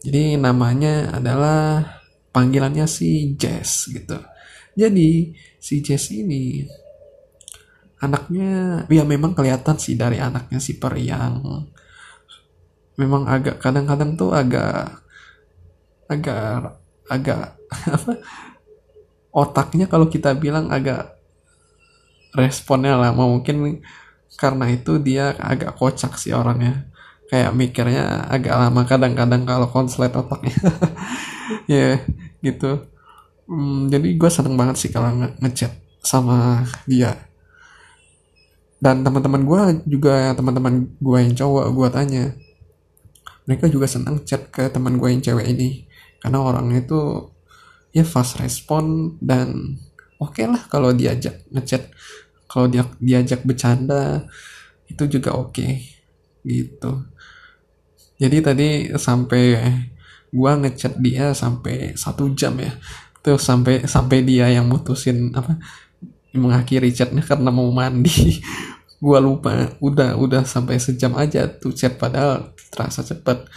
Jadi 0.00 0.40
namanya 0.40 1.20
adalah 1.20 1.84
panggilannya 2.32 2.88
si 2.88 3.36
Jess 3.36 3.92
gitu 3.92 4.16
jadi 4.78 5.34
si 5.58 5.74
Jess 5.82 6.10
ini 6.14 6.66
anaknya 8.00 8.84
ya 8.88 9.04
memang 9.04 9.36
kelihatan 9.36 9.76
sih 9.76 9.94
dari 9.98 10.16
anaknya 10.16 10.56
si 10.56 10.80
periang 10.80 11.66
memang 12.96 13.28
agak 13.28 13.60
kadang-kadang 13.60 14.16
tuh 14.16 14.32
agak 14.32 15.00
agak 16.08 16.76
agak 17.06 17.56
apa 17.96 18.12
otaknya 19.30 19.86
kalau 19.86 20.10
kita 20.10 20.34
bilang 20.34 20.68
agak 20.74 21.20
responnya 22.34 22.98
lama 22.98 23.26
mungkin 23.26 23.82
karena 24.38 24.70
itu 24.70 24.98
dia 25.02 25.34
agak 25.38 25.74
kocak 25.78 26.14
sih 26.18 26.34
orangnya. 26.34 26.86
Kayak 27.30 27.54
mikirnya 27.54 28.26
agak 28.26 28.54
lama 28.58 28.82
kadang-kadang 28.86 29.42
kalau 29.46 29.66
konslet 29.70 30.14
otaknya. 30.14 30.54
Ya 31.66 31.74
yeah, 31.74 31.94
gitu 32.46 32.86
hmm, 33.50 33.90
jadi 33.90 34.08
gue 34.14 34.30
seneng 34.30 34.54
banget 34.54 34.76
sih 34.78 34.90
kalau 34.94 35.10
nge 35.18 35.28
ngechat 35.42 35.72
sama 36.00 36.62
dia. 36.86 37.18
Dan 38.80 39.04
teman-teman 39.04 39.44
gue 39.44 39.60
juga 39.98 40.32
teman-teman 40.32 40.88
gue 40.96 41.18
yang 41.20 41.34
cowok 41.36 41.66
gue 41.76 41.88
tanya 41.92 42.24
mereka 43.44 43.68
juga 43.68 43.84
senang 43.90 44.24
chat 44.24 44.48
ke 44.48 44.70
teman 44.70 44.96
gue 44.96 45.08
yang 45.10 45.20
cewek 45.20 45.50
ini. 45.50 45.84
Karena 46.22 46.38
orangnya 46.40 46.80
itu 46.80 47.28
ya 47.90 48.06
fast 48.06 48.38
respon 48.38 49.16
dan 49.18 49.76
oke 50.22 50.38
okay 50.38 50.46
lah 50.46 50.62
kalau 50.70 50.94
diajak 50.94 51.44
ngechat. 51.50 51.90
Kalau 52.46 52.66
dia 52.70 52.86
diajak 52.98 53.42
bercanda 53.42 54.26
itu 54.86 55.04
juga 55.10 55.34
oke 55.34 55.54
okay. 55.58 55.72
gitu. 56.46 57.04
Jadi 58.20 58.36
tadi 58.42 58.68
sampai 58.94 59.42
gue 60.30 60.52
ngechat 60.62 61.02
dia 61.02 61.34
sampai 61.34 61.98
satu 61.98 62.30
jam 62.38 62.54
ya 62.58 62.70
terus 63.20 63.44
sampai 63.44 63.84
sampai 63.84 64.24
dia 64.24 64.48
yang 64.48 64.68
mutusin 64.68 65.32
apa 65.36 65.60
mengakhiri 66.32 66.90
chatnya 66.94 67.24
karena 67.24 67.50
mau 67.52 67.68
mandi. 67.72 68.40
Gua 69.00 69.16
lupa 69.16 69.72
udah 69.80 70.12
udah 70.20 70.44
sampai 70.44 70.76
sejam 70.76 71.16
aja 71.16 71.48
tuh 71.48 71.72
chat 71.72 71.96
padahal 71.96 72.52
terasa 72.68 73.00
cepat 73.00 73.48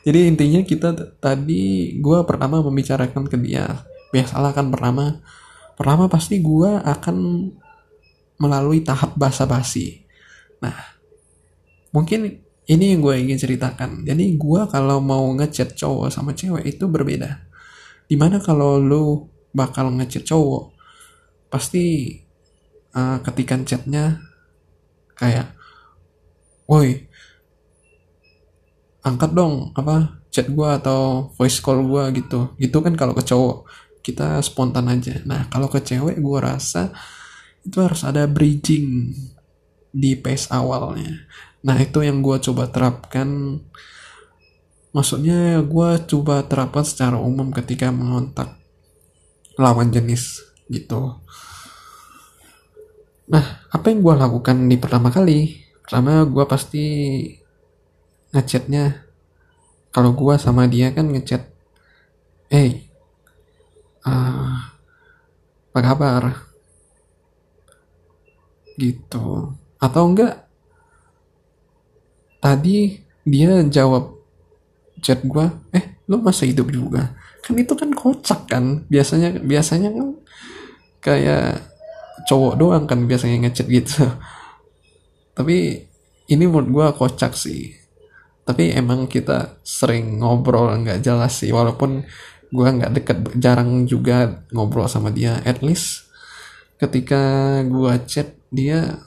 jadi 0.00 0.32
intinya 0.32 0.60
kita 0.64 0.96
tadi 1.20 1.96
gua 2.00 2.24
pertama 2.24 2.64
membicarakan 2.64 3.28
ke 3.28 3.36
dia. 3.36 3.84
Biasalah 4.10 4.56
kan 4.56 4.72
pertama 4.72 5.20
pertama 5.76 6.08
pasti 6.08 6.40
gua 6.40 6.80
akan 6.84 7.48
melalui 8.40 8.80
tahap 8.80 9.12
basa-basi. 9.20 10.08
Nah 10.64 10.72
mungkin 11.92 12.40
ini 12.70 12.94
yang 12.96 13.02
gue 13.02 13.18
ingin 13.18 13.34
ceritakan. 13.34 14.06
Jadi 14.06 14.38
gue 14.38 14.60
kalau 14.70 15.02
mau 15.02 15.26
ngechat 15.34 15.74
cowok 15.74 16.06
sama 16.08 16.38
cewek 16.38 16.62
itu 16.62 16.86
berbeda 16.86 17.49
di 18.10 18.18
mana 18.18 18.42
kalau 18.42 18.82
lu 18.82 19.30
bakal 19.54 19.94
ngechat 19.94 20.26
cowok 20.26 20.74
pasti 21.46 22.18
uh, 22.98 23.22
ketikan 23.22 23.62
chatnya 23.62 24.18
kayak 25.14 25.54
woi 26.66 27.06
angkat 29.06 29.30
dong 29.30 29.70
apa 29.78 30.20
chat 30.30 30.46
gue 30.46 30.68
atau 30.70 31.30
voice 31.34 31.58
call 31.58 31.82
gue 31.82 32.22
gitu. 32.22 32.54
Gitu 32.56 32.78
kan 32.78 32.94
kalau 32.94 33.12
ke 33.12 33.26
cowok 33.26 33.66
kita 34.00 34.38
spontan 34.40 34.86
aja. 34.88 35.18
Nah 35.26 35.50
kalau 35.50 35.66
ke 35.66 35.82
cewek 35.82 36.22
gue 36.22 36.38
rasa 36.38 36.94
itu 37.66 37.76
harus 37.82 38.06
ada 38.06 38.24
bridging 38.30 39.10
di 39.90 40.14
pace 40.14 40.48
awalnya. 40.54 41.26
Nah 41.66 41.76
itu 41.76 42.00
yang 42.00 42.22
gue 42.22 42.38
coba 42.40 42.70
terapkan 42.70 43.58
Maksudnya 44.90 45.62
gue 45.62 45.90
coba 46.10 46.42
terapkan 46.42 46.82
secara 46.82 47.14
umum 47.14 47.54
ketika 47.54 47.94
mengontak 47.94 48.58
lawan 49.54 49.94
jenis 49.94 50.42
gitu. 50.66 51.14
Nah 53.30 53.44
apa 53.70 53.86
yang 53.86 54.02
gue 54.02 54.14
lakukan 54.18 54.56
di 54.66 54.74
pertama 54.74 55.14
kali? 55.14 55.62
Pertama 55.86 56.26
gue 56.26 56.44
pasti 56.50 56.84
ngechatnya. 58.34 59.06
Kalau 59.94 60.14
gue 60.14 60.34
sama 60.38 60.70
dia 60.70 60.94
kan 60.94 61.10
ngechat 61.10 61.50
Hey 62.46 62.90
uh, 64.06 64.74
Apa 65.70 65.80
kabar? 65.82 66.22
Gitu. 68.74 69.54
Atau 69.78 70.02
enggak 70.10 70.50
tadi 72.42 73.04
dia 73.22 73.62
jawab 73.68 74.19
chat 75.00 75.20
gue 75.24 75.46
eh 75.74 76.00
lo 76.08 76.20
masih 76.20 76.52
hidup 76.52 76.68
juga? 76.72 77.16
Kan 77.40 77.56
itu 77.56 77.72
kan 77.76 77.90
kocak 77.92 78.46
kan. 78.48 78.84
Biasanya 78.86 79.40
biasanya 79.40 79.90
kan 79.92 80.08
kayak 81.00 81.64
cowok 82.28 82.54
doang 82.60 82.84
kan 82.84 83.04
biasanya 83.08 83.48
ngechat 83.48 83.66
gitu. 83.66 84.04
Tapi 85.36 85.86
ini 86.30 86.44
menurut 86.46 86.68
gue 86.68 86.86
kocak 86.96 87.32
sih. 87.34 87.74
Tapi 88.44 88.74
emang 88.74 89.06
kita 89.06 89.60
sering 89.62 90.20
ngobrol 90.20 90.74
nggak 90.82 91.02
jelas 91.04 91.38
sih 91.38 91.54
walaupun 91.54 92.02
gue 92.50 92.66
nggak 92.66 92.92
deket 92.98 93.18
jarang 93.38 93.86
juga 93.86 94.44
ngobrol 94.52 94.86
sama 94.86 95.10
dia. 95.14 95.38
At 95.46 95.62
least 95.62 96.10
ketika 96.80 97.20
gue 97.64 97.92
chat 98.08 98.34
dia 98.50 98.98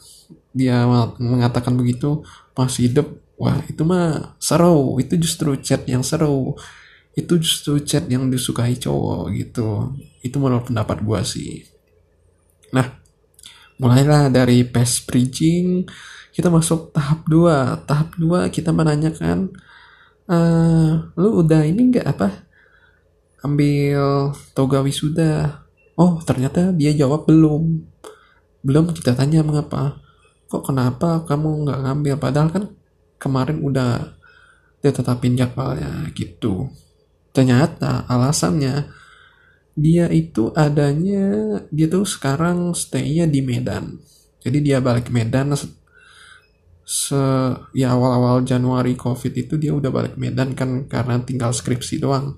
dia 0.53 0.85
mengatakan 1.17 1.73
begitu 1.73 2.21
masih 2.53 2.89
hidup 2.89 3.23
wah 3.43 3.59
itu 3.67 3.83
mah 3.83 4.39
seru. 4.39 4.95
Itu 5.03 5.19
justru 5.19 5.59
chat 5.59 5.83
yang 5.83 6.00
seru. 6.00 6.55
Itu 7.12 7.35
justru 7.43 7.83
chat 7.83 8.07
yang 8.07 8.31
disukai 8.31 8.79
cowok 8.79 9.35
gitu. 9.35 9.91
Itu 10.23 10.39
menurut 10.39 10.71
pendapat 10.71 11.03
gue 11.03 11.19
sih. 11.27 11.67
Nah 12.71 12.88
mulailah 13.75 14.31
dari 14.31 14.63
past 14.63 15.03
bridging. 15.03 15.84
Kita 16.34 16.47
masuk 16.49 16.95
tahap 16.95 17.27
2 17.27 17.86
tahap 17.86 18.15
2 18.17 18.49
kita 18.49 18.73
menanyakan 18.73 19.53
uh, 20.25 21.13
lu 21.13 21.45
udah 21.45 21.62
ini 21.62 21.93
nggak 21.93 22.08
apa 22.10 22.49
ambil 23.43 24.32
toga 24.56 24.79
wisuda? 24.82 25.62
Oh 25.99 26.17
ternyata 26.23 26.71
dia 26.71 26.95
jawab 26.95 27.27
belum. 27.27 27.84
Belum 28.63 28.89
kita 28.95 29.13
tanya 29.13 29.43
mengapa? 29.43 29.99
Kok 30.47 30.71
kenapa 30.71 31.27
kamu 31.27 31.67
nggak 31.67 31.79
ngambil? 31.84 32.15
Padahal 32.17 32.49
kan 32.49 32.63
kemarin 33.17 33.63
udah 33.63 34.19
ditetapin 34.84 35.39
jadwalnya 35.39 36.12
gitu. 36.12 36.67
Ternyata 37.32 38.06
alasannya 38.06 38.91
dia 39.73 40.06
itu 40.13 40.54
adanya 40.54 41.58
dia 41.73 41.88
tuh 41.89 42.06
sekarang 42.06 42.78
stay-nya 42.78 43.26
di 43.26 43.41
Medan. 43.41 43.97
Jadi 44.43 44.60
dia 44.60 44.84
balik 44.84 45.10
Medan 45.10 45.56
se, 45.56 45.71
se 46.84 47.23
ya 47.73 47.95
awal-awal 47.95 48.45
Januari 48.45 48.93
covid 48.93 49.34
itu 49.34 49.56
dia 49.58 49.73
udah 49.73 49.89
balik 49.89 50.15
Medan 50.19 50.54
kan 50.54 50.86
karena 50.86 51.17
tinggal 51.23 51.56
skripsi 51.56 52.04
doang. 52.04 52.38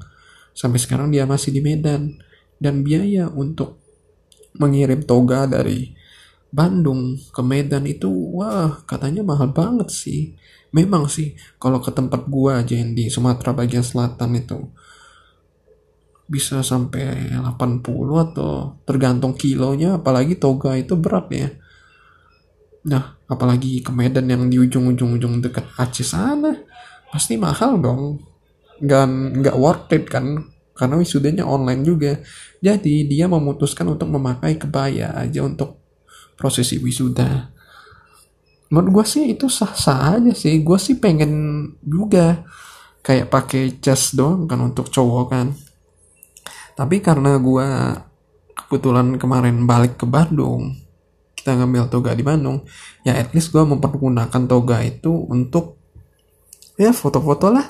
Sampai 0.55 0.79
sekarang 0.79 1.11
dia 1.11 1.27
masih 1.27 1.51
di 1.51 1.59
Medan. 1.59 2.15
Dan 2.55 2.87
biaya 2.87 3.27
untuk 3.27 3.83
mengirim 4.55 5.03
toga 5.03 5.43
dari 5.43 5.91
Bandung 6.55 7.19
ke 7.35 7.41
Medan 7.43 7.83
itu 7.83 8.07
wah 8.07 8.79
katanya 8.87 9.27
mahal 9.27 9.51
banget 9.51 9.91
sih 9.91 10.31
memang 10.75 11.07
sih 11.07 11.31
kalau 11.55 11.79
ke 11.79 11.95
tempat 11.95 12.27
gua 12.27 12.59
aja 12.59 12.75
yang 12.75 12.91
di 12.91 13.07
Sumatera 13.07 13.55
bagian 13.55 13.81
selatan 13.81 14.35
itu 14.35 14.59
bisa 16.27 16.59
sampai 16.65 17.31
80 17.31 17.85
atau 18.11 18.75
tergantung 18.83 19.37
kilonya 19.37 20.01
apalagi 20.01 20.35
toga 20.35 20.75
itu 20.75 20.99
berat 20.99 21.27
ya. 21.31 21.49
Nah 22.91 23.15
apalagi 23.29 23.79
ke 23.79 23.93
Medan 23.95 24.27
yang 24.27 24.51
di 24.51 24.59
ujung-ujung 24.59 25.15
ujung 25.15 25.39
dekat 25.39 25.63
Aceh 25.79 26.03
sana 26.03 26.51
pasti 27.07 27.39
mahal 27.39 27.79
dong. 27.79 28.19
Nggak 28.83 29.05
nggak 29.39 29.55
worth 29.55 29.95
it 29.95 30.11
kan 30.11 30.43
karena 30.75 30.99
wisudanya 30.99 31.47
online 31.47 31.87
juga. 31.87 32.19
Jadi 32.59 33.07
dia 33.07 33.31
memutuskan 33.31 33.87
untuk 33.95 34.11
memakai 34.11 34.59
kebaya 34.59 35.15
aja 35.15 35.45
untuk 35.45 35.79
prosesi 36.35 36.81
wisuda 36.81 37.54
menurut 38.71 39.01
gue 39.01 39.05
sih 39.05 39.23
itu 39.31 39.45
sah-sah 39.49 40.19
aja 40.19 40.31
sih. 40.33 40.61
Gue 40.65 40.77
sih 40.81 40.97
pengen 40.97 41.33
juga 41.81 42.45
kayak 43.05 43.29
pakai 43.29 43.77
jas 43.81 44.13
doang 44.17 44.49
kan 44.49 44.59
untuk 44.61 44.89
cowok 44.89 45.25
kan. 45.29 45.47
Tapi 46.75 46.99
karena 46.99 47.39
gue 47.39 47.67
kebetulan 48.65 49.15
kemarin 49.21 49.63
balik 49.63 49.99
ke 50.01 50.05
Bandung 50.09 50.85
kita 51.45 51.61
ngambil 51.61 51.93
toga 51.93 52.17
di 52.17 52.25
Bandung 52.25 52.65
ya 53.05 53.13
at 53.21 53.29
least 53.37 53.53
gue 53.53 53.61
mempergunakan 53.61 54.49
toga 54.49 54.81
itu 54.81 55.13
untuk 55.29 55.77
ya 56.73 56.89
foto-foto 56.89 57.53
lah 57.53 57.69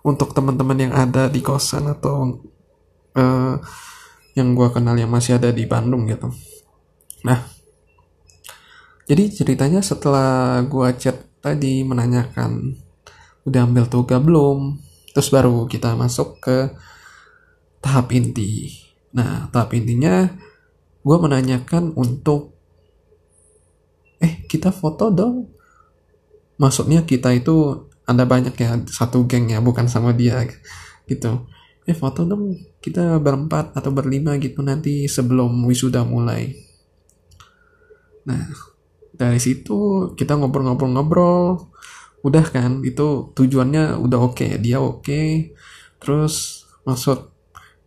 untuk 0.00 0.32
teman-teman 0.32 0.88
yang 0.88 0.92
ada 0.96 1.28
di 1.28 1.44
kosan 1.44 1.92
atau 1.92 2.40
uh, 3.12 3.54
yang 4.32 4.48
gue 4.56 4.68
kenal 4.72 4.96
yang 4.96 5.12
masih 5.12 5.36
ada 5.36 5.52
di 5.52 5.68
Bandung 5.68 6.08
gitu. 6.08 6.32
Nah 7.28 7.55
jadi 9.06 9.30
ceritanya 9.30 9.80
setelah 9.80 10.58
gua 10.66 10.90
chat 10.98 11.14
tadi 11.38 11.86
menanyakan 11.86 12.74
udah 13.46 13.62
ambil 13.62 13.86
toga 13.86 14.18
belum, 14.18 14.82
terus 15.14 15.30
baru 15.30 15.70
kita 15.70 15.94
masuk 15.94 16.42
ke 16.42 16.74
tahap 17.78 18.10
inti. 18.10 18.74
Nah, 19.14 19.46
tahap 19.54 19.78
intinya 19.78 20.26
gua 21.06 21.22
menanyakan 21.22 21.94
untuk 21.94 22.58
eh 24.18 24.42
kita 24.50 24.74
foto 24.74 25.14
dong. 25.14 25.54
Maksudnya 26.58 27.06
kita 27.06 27.30
itu 27.30 27.86
ada 28.06 28.26
banyak 28.26 28.54
ya 28.58 28.74
satu 28.90 29.22
geng 29.30 29.54
ya 29.54 29.62
bukan 29.62 29.86
sama 29.86 30.10
dia 30.10 30.42
gitu. 31.06 31.46
Eh 31.86 31.94
foto 31.94 32.26
dong 32.26 32.58
kita 32.82 33.22
berempat 33.22 33.78
atau 33.78 33.94
berlima 33.94 34.34
gitu 34.42 34.66
nanti 34.66 35.06
sebelum 35.06 35.62
wisuda 35.62 36.02
mulai. 36.02 36.54
Nah, 38.26 38.42
dari 39.16 39.40
situ 39.40 40.12
kita 40.14 40.36
ngobrol-ngobrol-ngobrol 40.36 41.72
udah 42.22 42.44
kan 42.48 42.82
itu 42.82 43.32
tujuannya 43.32 43.96
udah 44.00 44.18
oke 44.20 44.34
okay. 44.36 44.50
dia 44.60 44.78
oke 44.78 45.02
okay. 45.04 45.56
terus 45.98 46.66
maksud 46.84 47.32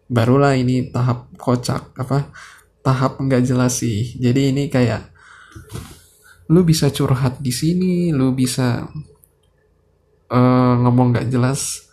barulah 0.09 0.57
ini 0.57 0.89
tahap 0.89 1.29
kocak 1.37 1.93
apa 1.93 2.33
tahap 2.81 3.21
nggak 3.21 3.45
jelas 3.45 3.79
sih 3.81 4.17
jadi 4.17 4.49
ini 4.49 4.71
kayak 4.71 5.11
lu 6.49 6.65
bisa 6.65 6.89
curhat 6.89 7.37
di 7.37 7.53
sini 7.53 8.09
lu 8.09 8.33
bisa 8.33 8.89
uh, 10.33 10.73
ngomong 10.81 11.13
nggak 11.13 11.29
jelas 11.29 11.85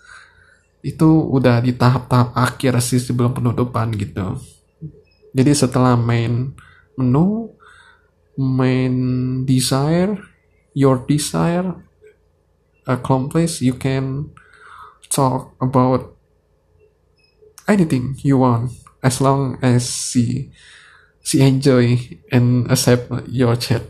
itu 0.87 1.09
udah 1.09 1.59
di 1.59 1.75
tahap-tahap 1.75 2.31
akhir 2.33 2.79
sih 2.79 3.03
sebelum 3.03 3.35
penutupan 3.35 3.90
gitu 3.99 4.38
jadi 5.37 5.53
setelah 5.53 5.99
main 5.99 6.55
menu 6.96 7.55
main 8.37 8.94
desire 9.49 10.20
your 10.77 11.01
desire 11.09 11.72
accomplished 12.85 13.64
you 13.64 13.75
can 13.75 14.31
talk 15.09 15.57
about 15.61 16.16
anything 17.66 18.14
you 18.22 18.38
want 18.38 18.70
as 19.03 19.18
long 19.20 19.59
as 19.64 19.88
she 19.88 20.53
she 21.27 21.42
enjoy 21.42 21.99
and 22.31 22.70
accept 22.70 23.11
your 23.27 23.59
chat. 23.59 23.83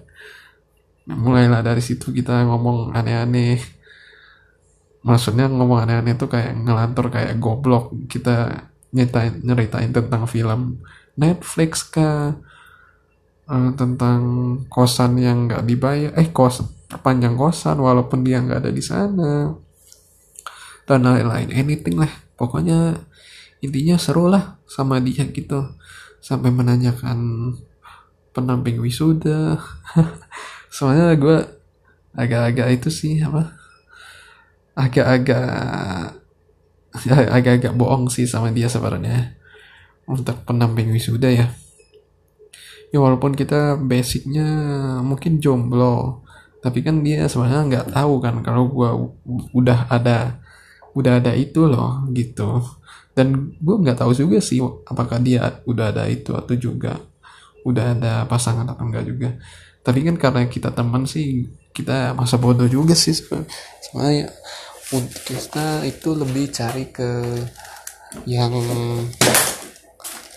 Nah, 1.06 1.20
mulailah 1.20 1.60
dari 1.60 1.84
situ 1.84 2.10
kita 2.10 2.48
ngomong 2.48 2.96
aneh-aneh. 2.96 3.60
Maksudnya 5.04 5.46
ngomong 5.46 5.84
aneh-aneh 5.84 6.16
itu 6.16 6.26
kayak 6.26 6.56
ngelantur 6.56 7.12
kayak 7.12 7.36
goblok. 7.36 7.92
Kita 8.08 8.66
nyeritain 8.96 9.44
nyeritain 9.44 9.92
tentang 9.92 10.24
film 10.24 10.80
Netflix 11.20 11.84
kah 11.84 12.40
uh, 13.50 13.70
tentang 13.74 14.20
kosan 14.70 15.18
yang 15.18 15.46
nggak 15.50 15.64
dibayar 15.66 16.10
eh 16.18 16.30
kos 16.30 16.62
perpanjang 16.86 17.34
kosan 17.34 17.82
walaupun 17.82 18.22
dia 18.22 18.38
nggak 18.38 18.62
ada 18.62 18.70
di 18.70 18.82
sana 18.82 19.54
dan 20.86 21.02
lain-lain 21.02 21.50
anything 21.50 21.98
lah. 21.98 22.10
Pokoknya 22.38 22.94
intinya 23.58 23.98
seru 23.98 24.30
lah 24.30 24.62
sama 24.70 25.02
dia 25.02 25.26
gitu. 25.26 25.74
Sampai 26.22 26.54
menanyakan 26.54 27.52
penamping 28.30 28.78
wisuda. 28.78 29.58
Soalnya 30.74 31.18
gue 31.18 31.38
agak-agak 32.16 32.80
itu 32.80 32.88
sih 32.88 33.20
apa 33.20 33.52
agak-agak 34.72 35.48
agak-agak 37.36 37.72
bohong 37.76 38.08
sih 38.08 38.24
sama 38.24 38.48
dia 38.52 38.72
sebenarnya 38.72 39.36
untuk 40.08 40.40
penamping 40.48 40.88
wisuda 40.96 41.28
ya 41.28 41.46
ya 42.94 42.98
walaupun 43.02 43.34
kita 43.34 43.78
basicnya 43.78 44.46
mungkin 45.02 45.42
jomblo 45.42 46.26
tapi 46.66 46.82
kan 46.82 46.98
dia 47.06 47.30
sebenarnya 47.30 47.62
nggak 47.70 47.86
tahu 47.94 48.18
kan 48.18 48.42
kalau 48.42 48.66
gue 48.66 48.90
udah 49.54 49.86
ada 49.86 50.42
udah 50.98 51.22
ada 51.22 51.36
itu 51.36 51.62
loh 51.68 52.08
gitu. 52.10 52.58
Dan 53.14 53.54
gue 53.60 53.76
nggak 53.86 54.02
tahu 54.02 54.10
juga 54.16 54.42
sih 54.42 54.58
apakah 54.88 55.22
dia 55.22 55.62
udah 55.62 55.94
ada 55.94 56.10
itu 56.10 56.34
atau 56.34 56.58
juga 56.58 56.98
udah 57.62 57.94
ada 57.94 58.12
pasangan 58.26 58.66
atau 58.66 58.82
enggak 58.82 59.06
juga. 59.06 59.30
Tapi 59.86 60.02
kan 60.10 60.16
karena 60.18 60.42
kita 60.50 60.74
teman 60.74 61.06
sih 61.06 61.46
kita 61.70 62.18
masa 62.18 62.34
bodoh 62.34 62.66
juga 62.66 62.98
sih 62.98 63.14
sebenarnya 63.14 64.32
untuk 64.90 65.22
kita 65.22 65.86
itu 65.86 66.18
lebih 66.18 66.50
cari 66.50 66.90
ke 66.90 67.08
yang 68.26 68.50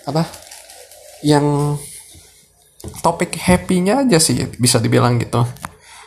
apa? 0.06 0.30
Yang 1.26 1.48
topik 2.80 3.36
happy-nya 3.36 4.08
aja 4.08 4.18
sih 4.20 4.48
bisa 4.56 4.80
dibilang 4.80 5.20
gitu. 5.20 5.44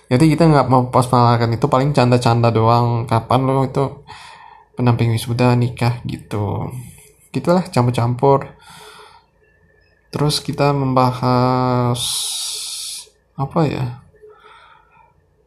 Jadi 0.09 0.29
kita 0.33 0.49
nggak 0.49 0.69
mau 0.69 0.89
pas 0.93 1.09
malakan 1.09 1.57
itu 1.57 1.67
paling 1.69 1.97
canda-canda 1.97 2.53
doang 2.53 3.09
kapan 3.09 3.41
lo 3.49 3.65
itu 3.65 4.05
penamping 4.77 5.13
wisuda 5.13 5.57
nikah 5.57 6.01
gitu. 6.05 6.69
Gitulah 7.33 7.65
campur-campur. 7.69 8.57
Terus 10.13 10.45
kita 10.45 10.77
membahas 10.77 12.01
apa 13.33 13.65
ya 13.65 14.05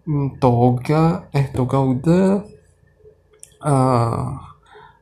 hmm, 0.09 0.41
toga 0.41 1.29
eh 1.29 1.53
toga 1.53 1.77
udah 1.85 2.25
uh, 3.61 4.29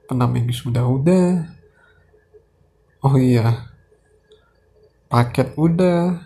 penamping 0.07 0.47
wisuda 0.47 0.83
udah. 0.83 1.47
Oh 3.03 3.15
iya 3.19 3.72
paket 5.13 5.53
udah. 5.53 6.25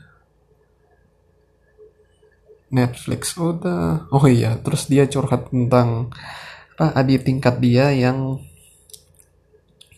Netflix 2.72 3.36
udah. 3.36 4.08
Oh 4.16 4.24
iya 4.32 4.56
terus 4.64 4.88
dia 4.88 5.04
curhat 5.12 5.52
tentang 5.52 6.16
apa 6.80 6.96
adik 6.96 7.28
tingkat 7.28 7.60
dia 7.60 7.92
yang 7.92 8.40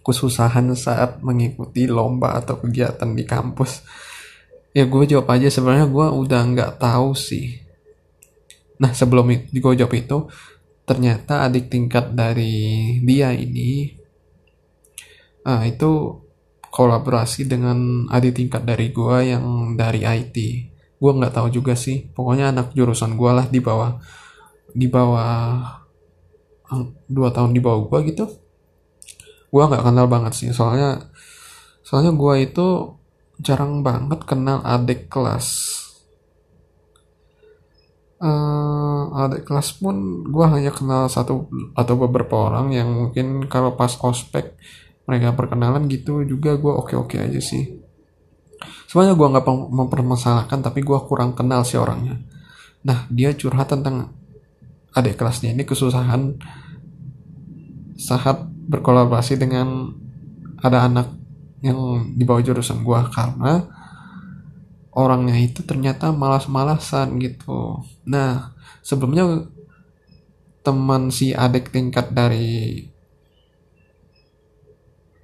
kesusahan 0.02 0.73
saat 0.73 1.21
mengikuti 1.21 1.86
lomba 1.86 2.34
atau 2.41 2.58
kegiatan 2.58 3.13
di 3.13 3.30
kampus. 3.30 3.86
Ya 4.73 4.89
gue 4.89 5.06
jawab 5.06 5.30
aja. 5.38 5.54
Sebenarnya 5.54 5.86
gue 5.86 6.08
udah 6.10 6.41
nggak 6.49 6.82
tahu 6.82 7.13
sih. 7.13 7.62
Nah 8.82 8.89
sebelum 8.97 9.30
gue 9.54 9.73
jawab 9.78 9.93
itu 9.93 10.25
ternyata 10.89 11.45
adik 11.45 11.69
tingkat 11.69 12.17
dari 12.17 12.97
dia 13.06 13.30
ini 13.30 13.93
ah, 15.45 15.62
itu 15.62 16.17
kolaborasi 16.69 17.49
dengan 17.49 18.05
adik 18.13 18.38
tingkat 18.38 18.62
dari 18.65 18.93
gue 18.93 19.17
yang 19.25 19.73
dari 19.73 20.05
IT 20.05 20.38
gue 20.99 21.12
nggak 21.15 21.34
tahu 21.34 21.47
juga 21.49 21.73
sih. 21.79 22.12
Pokoknya 22.12 22.51
anak 22.51 22.75
jurusan 22.75 23.15
gue 23.15 23.32
lah 23.32 23.47
di 23.47 23.63
bawah 23.63 23.97
di 24.75 24.88
bawah 24.91 25.79
dua 27.10 27.29
tahun 27.34 27.55
di 27.55 27.63
bawah 27.63 27.88
gue 27.88 27.99
gitu. 28.13 28.25
Gue 29.49 29.63
nggak 29.63 29.82
kenal 29.82 30.05
banget 30.12 30.34
sih. 30.36 30.51
Soalnya 30.51 31.10
soalnya 31.82 32.12
gue 32.13 32.34
itu 32.43 32.67
jarang 33.39 33.82
banget 33.82 34.27
kenal 34.27 34.60
adik 34.62 35.08
kelas. 35.08 35.79
Uh, 38.19 39.08
adik 39.15 39.47
kelas 39.47 39.79
pun 39.79 40.27
gue 40.27 40.45
hanya 40.51 40.75
kenal 40.75 41.08
satu 41.08 41.47
atau 41.71 41.95
beberapa 41.95 42.51
orang 42.51 42.75
yang 42.75 42.91
mungkin 42.91 43.47
kalau 43.47 43.79
pas 43.79 43.95
ospek 43.95 44.60
mereka 45.10 45.34
perkenalan 45.34 45.89
gitu 45.89 46.22
juga 46.22 46.54
gue 46.54 46.69
oke 46.69 46.93
oke 46.93 47.17
aja 47.17 47.41
sih. 47.41 47.82
Semuanya 48.86 49.17
gue 49.17 49.26
nggak 49.26 49.45
mempermasalahkan 49.74 50.62
tapi 50.62 50.86
gue 50.86 51.00
kurang 51.10 51.34
kenal 51.34 51.65
si 51.65 51.82
orangnya. 51.82 52.22
Nah 52.86 53.10
dia 53.10 53.34
curhat 53.34 53.74
tentang 53.74 54.13
adik 54.93 55.17
kelasnya 55.17 55.58
ini 55.58 55.65
kesusahan 55.65 56.38
saat 57.98 58.45
berkolaborasi 58.45 59.41
dengan 59.41 59.89
ada 60.62 60.86
anak 60.86 61.10
yang 61.65 62.13
di 62.15 62.24
bawah 62.24 62.45
jurusan 62.45 62.86
gue 62.86 63.00
karena 63.12 63.65
orangnya 64.93 65.36
itu 65.41 65.65
ternyata 65.65 66.13
malas-malasan 66.13 67.17
gitu. 67.17 67.82
Nah 68.06 68.54
sebelumnya 68.86 69.50
teman 70.63 71.10
si 71.10 71.34
adik 71.34 71.72
tingkat 71.72 72.12
dari 72.12 72.86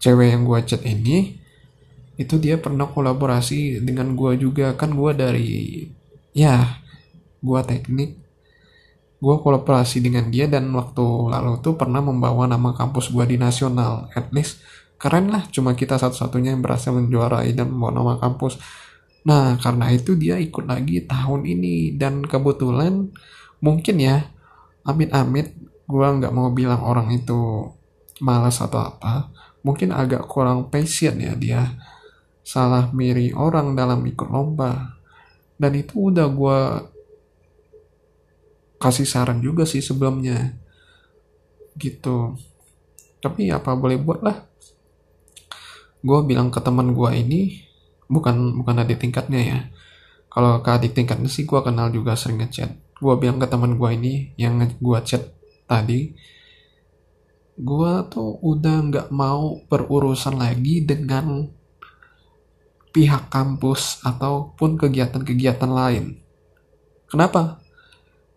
cewek 0.05 0.37
yang 0.37 0.45
gue 0.45 0.59
chat 0.69 0.85
ini 0.85 1.41
itu 2.15 2.37
dia 2.37 2.61
pernah 2.61 2.85
kolaborasi 2.85 3.81
dengan 3.81 4.13
gue 4.13 4.37
juga. 4.37 4.77
Kan 4.77 4.93
gue 4.93 5.11
dari 5.17 5.49
ya 6.37 6.77
gue 7.41 7.61
teknik 7.65 8.21
gue 9.15 9.35
kolaborasi 9.41 10.05
dengan 10.05 10.29
dia 10.29 10.45
dan 10.45 10.69
waktu 10.75 11.01
lalu 11.33 11.57
tuh 11.65 11.73
pernah 11.73 12.03
membawa 12.03 12.45
nama 12.45 12.77
kampus 12.77 13.09
gue 13.09 13.25
di 13.25 13.41
nasional. 13.41 14.13
At 14.13 14.29
least 14.29 14.61
keren 15.01 15.33
lah 15.33 15.49
cuma 15.49 15.73
kita 15.73 15.97
satu-satunya 15.97 16.53
yang 16.53 16.61
berhasil 16.61 16.93
menjuarai 16.93 17.57
dan 17.57 17.73
membawa 17.73 17.91
nama 17.97 18.13
kampus. 18.21 18.61
Nah 19.25 19.57
karena 19.57 19.89
itu 19.89 20.13
dia 20.13 20.37
ikut 20.37 20.69
lagi 20.69 21.01
tahun 21.01 21.49
ini. 21.49 21.97
Dan 21.97 22.21
kebetulan 22.29 23.09
mungkin 23.57 23.95
ya 23.97 24.29
amit-amit 24.85 25.57
gue 25.89 26.07
nggak 26.21 26.33
mau 26.33 26.53
bilang 26.53 26.85
orang 26.85 27.09
itu 27.09 27.73
malas 28.21 28.61
atau 28.63 28.79
apa 28.79 29.33
mungkin 29.65 29.89
agak 29.89 30.29
kurang 30.29 30.69
passion 30.69 31.17
ya 31.17 31.33
dia. 31.33 31.73
Salah 32.45 32.93
miri 32.93 33.33
orang 33.33 33.73
dalam 33.73 34.05
ikut 34.05 34.29
lomba. 34.29 35.01
Dan 35.57 35.73
itu 35.73 36.13
udah 36.13 36.29
gue 36.29 36.59
kasih 38.77 39.09
saran 39.09 39.41
juga 39.41 39.65
sih 39.65 39.81
sebelumnya. 39.81 40.53
Gitu. 41.73 42.37
Tapi 43.17 43.49
apa 43.49 43.73
boleh 43.73 43.97
buat 43.97 44.21
lah. 44.21 44.45
Gue 46.05 46.21
bilang 46.21 46.53
ke 46.53 46.61
teman 46.61 46.93
gue 46.93 47.09
ini 47.17 47.65
bukan 48.05 48.61
bukan 48.61 48.85
adik 48.85 49.01
tingkatnya 49.01 49.41
ya. 49.41 49.59
Kalau 50.29 50.61
ke 50.61 50.69
adik 50.69 50.93
tingkatnya 50.93 51.25
sih 51.25 51.49
gue 51.49 51.57
kenal 51.65 51.89
juga 51.89 52.13
sering 52.13 52.45
ngechat. 52.45 52.69
Gue 53.01 53.17
bilang 53.17 53.41
ke 53.41 53.49
teman 53.49 53.81
gue 53.81 53.89
ini 53.89 54.37
yang 54.37 54.61
gue 54.61 54.99
chat 55.01 55.33
tadi 55.65 56.13
gue 57.55 57.93
tuh 58.11 58.35
udah 58.43 58.75
nggak 58.91 59.07
mau 59.15 59.63
berurusan 59.71 60.35
lagi 60.35 60.83
dengan 60.83 61.47
pihak 62.91 63.31
kampus 63.31 64.03
ataupun 64.03 64.75
kegiatan-kegiatan 64.75 65.71
lain. 65.71 66.19
Kenapa? 67.07 67.63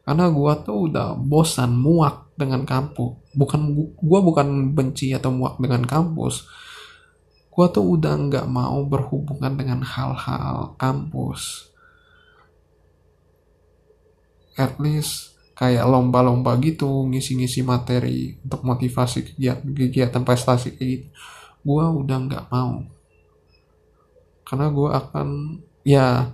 Karena 0.07 0.31
gue 0.31 0.53
tuh 0.63 0.79
udah 0.91 1.19
bosan 1.19 1.75
muak 1.75 2.31
dengan 2.39 2.63
kampus. 2.63 3.19
Bukan 3.35 3.61
gue 3.99 4.21
bukan 4.23 4.73
benci 4.73 5.11
atau 5.15 5.35
muak 5.35 5.59
dengan 5.59 5.83
kampus. 5.83 6.47
Gue 7.51 7.67
tuh 7.75 7.99
udah 7.99 8.15
nggak 8.15 8.47
mau 8.47 8.87
berhubungan 8.87 9.59
dengan 9.59 9.83
hal-hal 9.83 10.79
kampus. 10.79 11.75
At 14.55 14.79
least 14.79 15.28
kayak 15.59 15.91
lomba-lomba 15.91 16.55
gitu 16.63 17.11
ngisi-ngisi 17.11 17.67
materi 17.67 18.39
untuk 18.47 18.63
motivasi 18.63 19.35
kegiatan, 19.35 19.67
kegiatan 19.75 20.23
prestasi 20.23 20.79
kayak 20.79 20.89
gitu. 20.95 21.07
Gue 21.67 21.83
udah 21.83 22.19
nggak 22.31 22.45
mau. 22.55 22.87
Karena 24.47 24.67
gue 24.71 24.89
akan 24.95 25.29
ya 25.83 26.31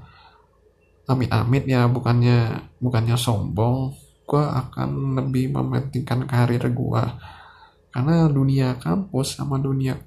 amit-amit 1.09 1.65
ya 1.65 1.89
bukannya 1.89 2.69
bukannya 2.81 3.17
sombong 3.17 3.93
gue 4.25 4.41
akan 4.41 5.21
lebih 5.21 5.53
mementingkan 5.53 6.25
karir 6.25 6.65
gue 6.73 7.05
karena 7.93 8.25
dunia 8.25 8.81
kampus 8.81 9.37
sama 9.37 9.61
dunia 9.61 10.01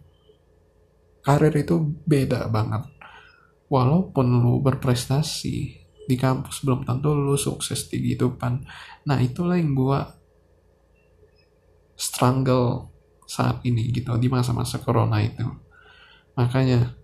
karir 1.27 1.51
itu 1.59 1.75
beda 2.07 2.47
banget. 2.47 2.87
Walaupun 3.67 4.25
lu 4.39 4.63
berprestasi 4.63 5.86
di 6.07 6.15
kampus 6.15 6.63
belum 6.63 6.87
tentu 6.87 7.11
lu 7.11 7.35
sukses 7.35 7.91
di 7.91 7.99
kehidupan. 7.99 8.63
Nah 9.05 9.17
itulah 9.19 9.59
yang 9.59 9.75
gue 9.75 9.99
struggle 11.99 12.89
saat 13.27 13.59
ini 13.67 13.91
gitu 13.91 14.15
di 14.15 14.31
masa-masa 14.31 14.79
corona 14.79 15.19
itu. 15.19 15.43
Makanya 16.39 16.95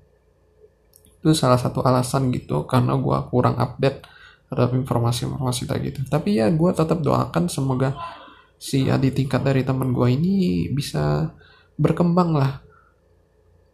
itu 1.03 1.31
salah 1.35 1.59
satu 1.59 1.83
alasan 1.83 2.31
gitu 2.31 2.63
karena 2.63 2.95
gue 2.95 3.17
kurang 3.27 3.59
update 3.59 4.07
terhadap 4.47 4.71
informasi-informasi 4.75 5.67
tadi 5.67 5.91
gitu. 5.91 5.99
Tapi 6.07 6.39
ya 6.39 6.47
gue 6.47 6.71
tetap 6.71 7.03
doakan 7.03 7.51
semoga 7.51 7.95
si 8.55 8.87
adik 8.87 9.19
tingkat 9.19 9.43
dari 9.43 9.67
teman 9.67 9.91
gue 9.91 10.07
ini 10.07 10.67
bisa 10.71 11.35
berkembang 11.75 12.31
lah 12.31 12.63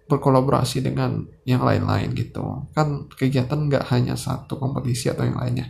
berkolaborasi 0.09 0.81
dengan 0.81 1.29
yang 1.45 1.61
lain-lain 1.61 2.11
gitu. 2.17 2.65
Kan 2.73 3.05
kegiatan 3.13 3.69
nggak 3.69 3.93
hanya 3.93 4.17
satu 4.17 4.57
kompetisi 4.57 5.13
atau 5.13 5.29
yang 5.29 5.37
lainnya. 5.37 5.69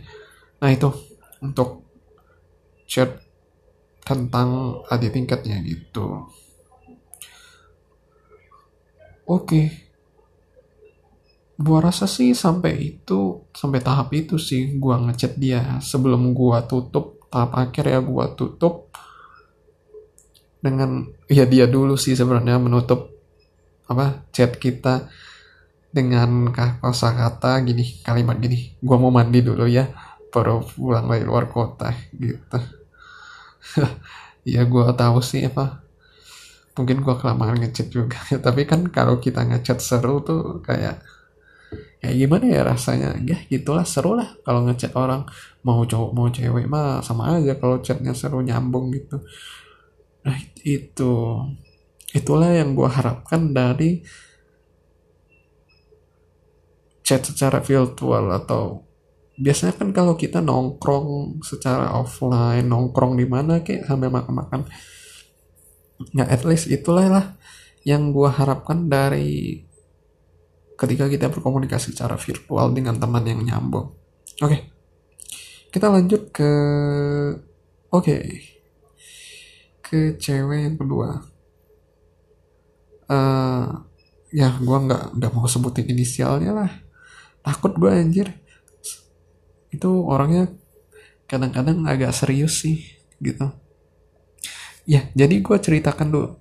Nah 0.64 0.72
itu 0.72 0.88
untuk 1.44 1.84
chat 2.88 3.20
tentang 4.00 4.80
adik 4.88 5.12
tingkatnya 5.12 5.60
gitu. 5.60 6.24
Oke. 9.28 9.44
Okay 9.44 9.90
gua 11.60 11.92
rasa 11.92 12.08
sih 12.08 12.32
sampai 12.32 12.96
itu 12.96 13.44
sampai 13.52 13.84
tahap 13.84 14.08
itu 14.16 14.40
sih 14.40 14.80
gua 14.80 14.96
ngechat 15.04 15.36
dia. 15.36 15.76
Sebelum 15.84 16.32
gua 16.32 16.64
tutup 16.64 17.20
tahap 17.28 17.52
akhir 17.52 17.84
ya 17.92 18.00
gua 18.00 18.32
tutup. 18.32 18.88
Dengan 20.60 21.08
ya 21.28 21.44
dia 21.44 21.68
dulu 21.68 22.00
sih 22.00 22.16
sebenarnya 22.16 22.56
menutup 22.56 23.19
apa 23.90 24.30
chat 24.30 24.54
kita 24.56 25.10
dengan 25.90 26.54
kosa 26.78 27.10
kata 27.10 27.66
gini 27.66 27.98
kalimat 28.06 28.38
gini 28.38 28.78
gua 28.78 28.96
mau 29.02 29.10
mandi 29.10 29.42
dulu 29.42 29.66
ya 29.66 29.90
baru 30.30 30.62
pulang 30.62 31.10
dari 31.10 31.24
luar 31.26 31.50
kota 31.50 31.90
gitu. 32.14 32.58
Ya 34.54 34.64
gua 34.64 34.96
tahu 34.96 35.20
sih 35.20 35.44
apa 35.44 35.84
mungkin 36.78 37.04
gua 37.04 37.20
kelamaan 37.20 37.60
ngechat 37.60 37.92
juga. 37.92 38.16
Tapi 38.46 38.62
kan 38.64 38.88
kalau 38.88 39.20
kita 39.20 39.44
ngechat 39.44 39.78
seru 39.84 40.24
tuh 40.24 40.64
kayak 40.64 41.02
ya 42.00 42.10
gimana 42.16 42.44
ya 42.48 42.62
rasanya? 42.64 43.16
Ya 43.24 43.36
gitulah 43.52 43.84
seru 43.84 44.16
lah 44.16 44.28
kalau 44.46 44.64
ngechat 44.66 44.92
orang. 44.96 45.28
Mau 45.66 45.84
cowok 45.84 46.10
mau 46.16 46.28
cewek 46.32 46.66
mah 46.72 47.04
sama 47.04 47.36
aja 47.36 47.52
kalau 47.60 47.84
chatnya 47.84 48.12
seru 48.16 48.40
nyambung 48.40 48.92
gitu. 48.96 49.20
Nah 50.24 50.38
itu 50.64 51.12
itulah 52.10 52.50
yang 52.50 52.74
gue 52.74 52.88
harapkan 52.90 53.54
dari 53.54 54.02
chat 57.06 57.22
secara 57.26 57.58
virtual 57.62 58.30
atau 58.34 58.86
biasanya 59.40 59.74
kan 59.74 59.90
kalau 59.90 60.14
kita 60.14 60.38
nongkrong 60.42 61.40
secara 61.42 61.96
offline 61.96 62.66
nongkrong 62.66 63.16
di 63.18 63.26
mana 63.26 63.64
kayak 63.64 63.88
sambil 63.88 64.12
makan-makan 64.12 64.68
ya 66.12 66.28
at 66.28 66.42
least 66.44 66.68
itulah 66.68 67.06
lah 67.08 67.26
yang 67.84 68.12
gue 68.12 68.28
harapkan 68.28 68.88
dari 68.88 69.64
ketika 70.76 71.08
kita 71.12 71.28
berkomunikasi 71.28 71.92
secara 71.92 72.16
virtual 72.16 72.72
dengan 72.72 72.96
teman 72.96 73.24
yang 73.24 73.40
nyambung. 73.44 73.92
Oke, 74.40 74.48
okay. 74.48 74.60
kita 75.68 75.92
lanjut 75.92 76.32
ke 76.32 76.50
oke 77.92 78.00
okay. 78.00 78.22
ke 79.84 80.16
cewek 80.16 80.60
yang 80.64 80.76
kedua. 80.80 81.29
Uh, 83.10 83.82
ya, 84.30 84.54
gue 84.54 84.78
nggak 84.86 85.18
nggak 85.18 85.32
mau 85.34 85.50
sebutin 85.50 85.90
inisialnya 85.90 86.54
lah. 86.54 86.70
Takut 87.42 87.74
gue 87.74 87.90
anjir. 87.90 88.30
Itu 89.74 90.06
orangnya 90.06 90.54
kadang-kadang 91.26 91.82
agak 91.90 92.14
serius 92.14 92.62
sih 92.62 92.78
gitu. 93.18 93.50
Ya, 94.86 95.10
jadi 95.18 95.42
gue 95.42 95.56
ceritakan 95.58 96.08
dulu 96.14 96.40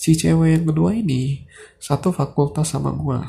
si 0.00 0.16
cewek 0.16 0.56
yang 0.56 0.64
kedua 0.64 0.96
ini 0.96 1.44
satu 1.76 2.08
fakultas 2.08 2.72
sama 2.72 2.88
gue 2.96 3.20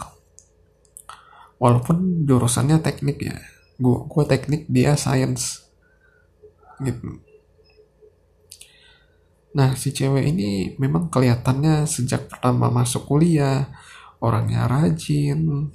walaupun 1.60 2.24
jurusannya 2.24 2.80
teknik 2.80 3.20
ya 3.20 3.36
gue 3.76 3.98
gue 4.08 4.24
teknik 4.24 4.72
dia 4.72 4.96
science 4.96 5.68
gitu 6.80 7.20
nah 9.52 9.76
si 9.76 9.92
cewek 9.92 10.32
ini 10.32 10.80
memang 10.80 11.12
kelihatannya 11.12 11.84
sejak 11.84 12.32
pertama 12.32 12.72
masuk 12.72 13.04
kuliah 13.08 13.68
orangnya 14.22 14.70
rajin. 14.70 15.74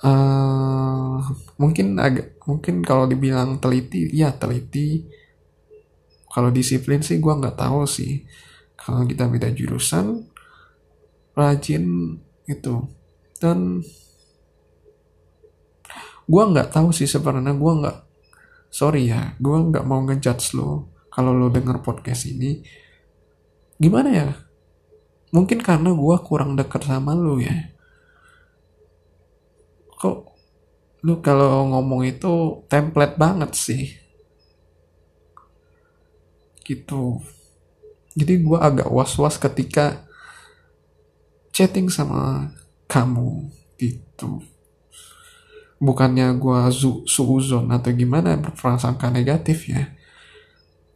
Uh, 0.00 1.20
mungkin 1.60 2.00
agak 2.00 2.40
mungkin 2.48 2.80
kalau 2.80 3.06
dibilang 3.06 3.62
teliti 3.62 4.10
ya 4.12 4.34
teliti. 4.34 5.06
Kalau 6.30 6.50
disiplin 6.54 7.02
sih 7.02 7.18
gue 7.18 7.32
nggak 7.32 7.58
tahu 7.58 7.86
sih. 7.86 8.22
Kalau 8.78 9.06
kita 9.06 9.26
beda 9.30 9.50
jurusan 9.50 10.30
rajin 11.36 12.16
itu 12.50 12.76
dan 13.38 13.80
gue 16.30 16.42
nggak 16.54 16.70
tahu 16.70 16.90
sih 16.90 17.06
sebenarnya 17.06 17.54
gue 17.54 17.72
nggak 17.82 17.98
sorry 18.70 19.10
ya 19.10 19.34
gue 19.38 19.56
nggak 19.70 19.86
mau 19.86 20.02
ngejudge 20.06 20.54
lo 20.58 20.89
kalau 21.10 21.34
lo 21.34 21.50
denger 21.50 21.82
podcast 21.82 22.30
ini 22.30 22.62
gimana 23.82 24.10
ya? 24.14 24.28
Mungkin 25.34 25.58
karena 25.62 25.90
gue 25.90 26.16
kurang 26.22 26.54
dekat 26.54 26.86
sama 26.86 27.18
lo 27.18 27.42
ya. 27.42 27.74
Kok 29.98 30.18
lu 31.02 31.18
kalau 31.18 31.66
ngomong 31.74 32.06
itu 32.06 32.62
template 32.70 33.18
banget 33.18 33.50
sih? 33.58 33.84
Gitu. 36.62 37.18
Jadi 38.14 38.34
gue 38.42 38.58
agak 38.58 38.86
was-was 38.86 39.38
ketika 39.38 40.06
chatting 41.50 41.90
sama 41.90 42.54
kamu 42.86 43.50
gitu. 43.82 44.46
Bukannya 45.82 46.38
gue 46.38 46.60
su 46.70 47.02
suuzon 47.08 47.66
atau 47.74 47.90
gimana 47.90 48.38
berprasangka 48.38 49.10
negatif 49.10 49.66
ya 49.66 49.99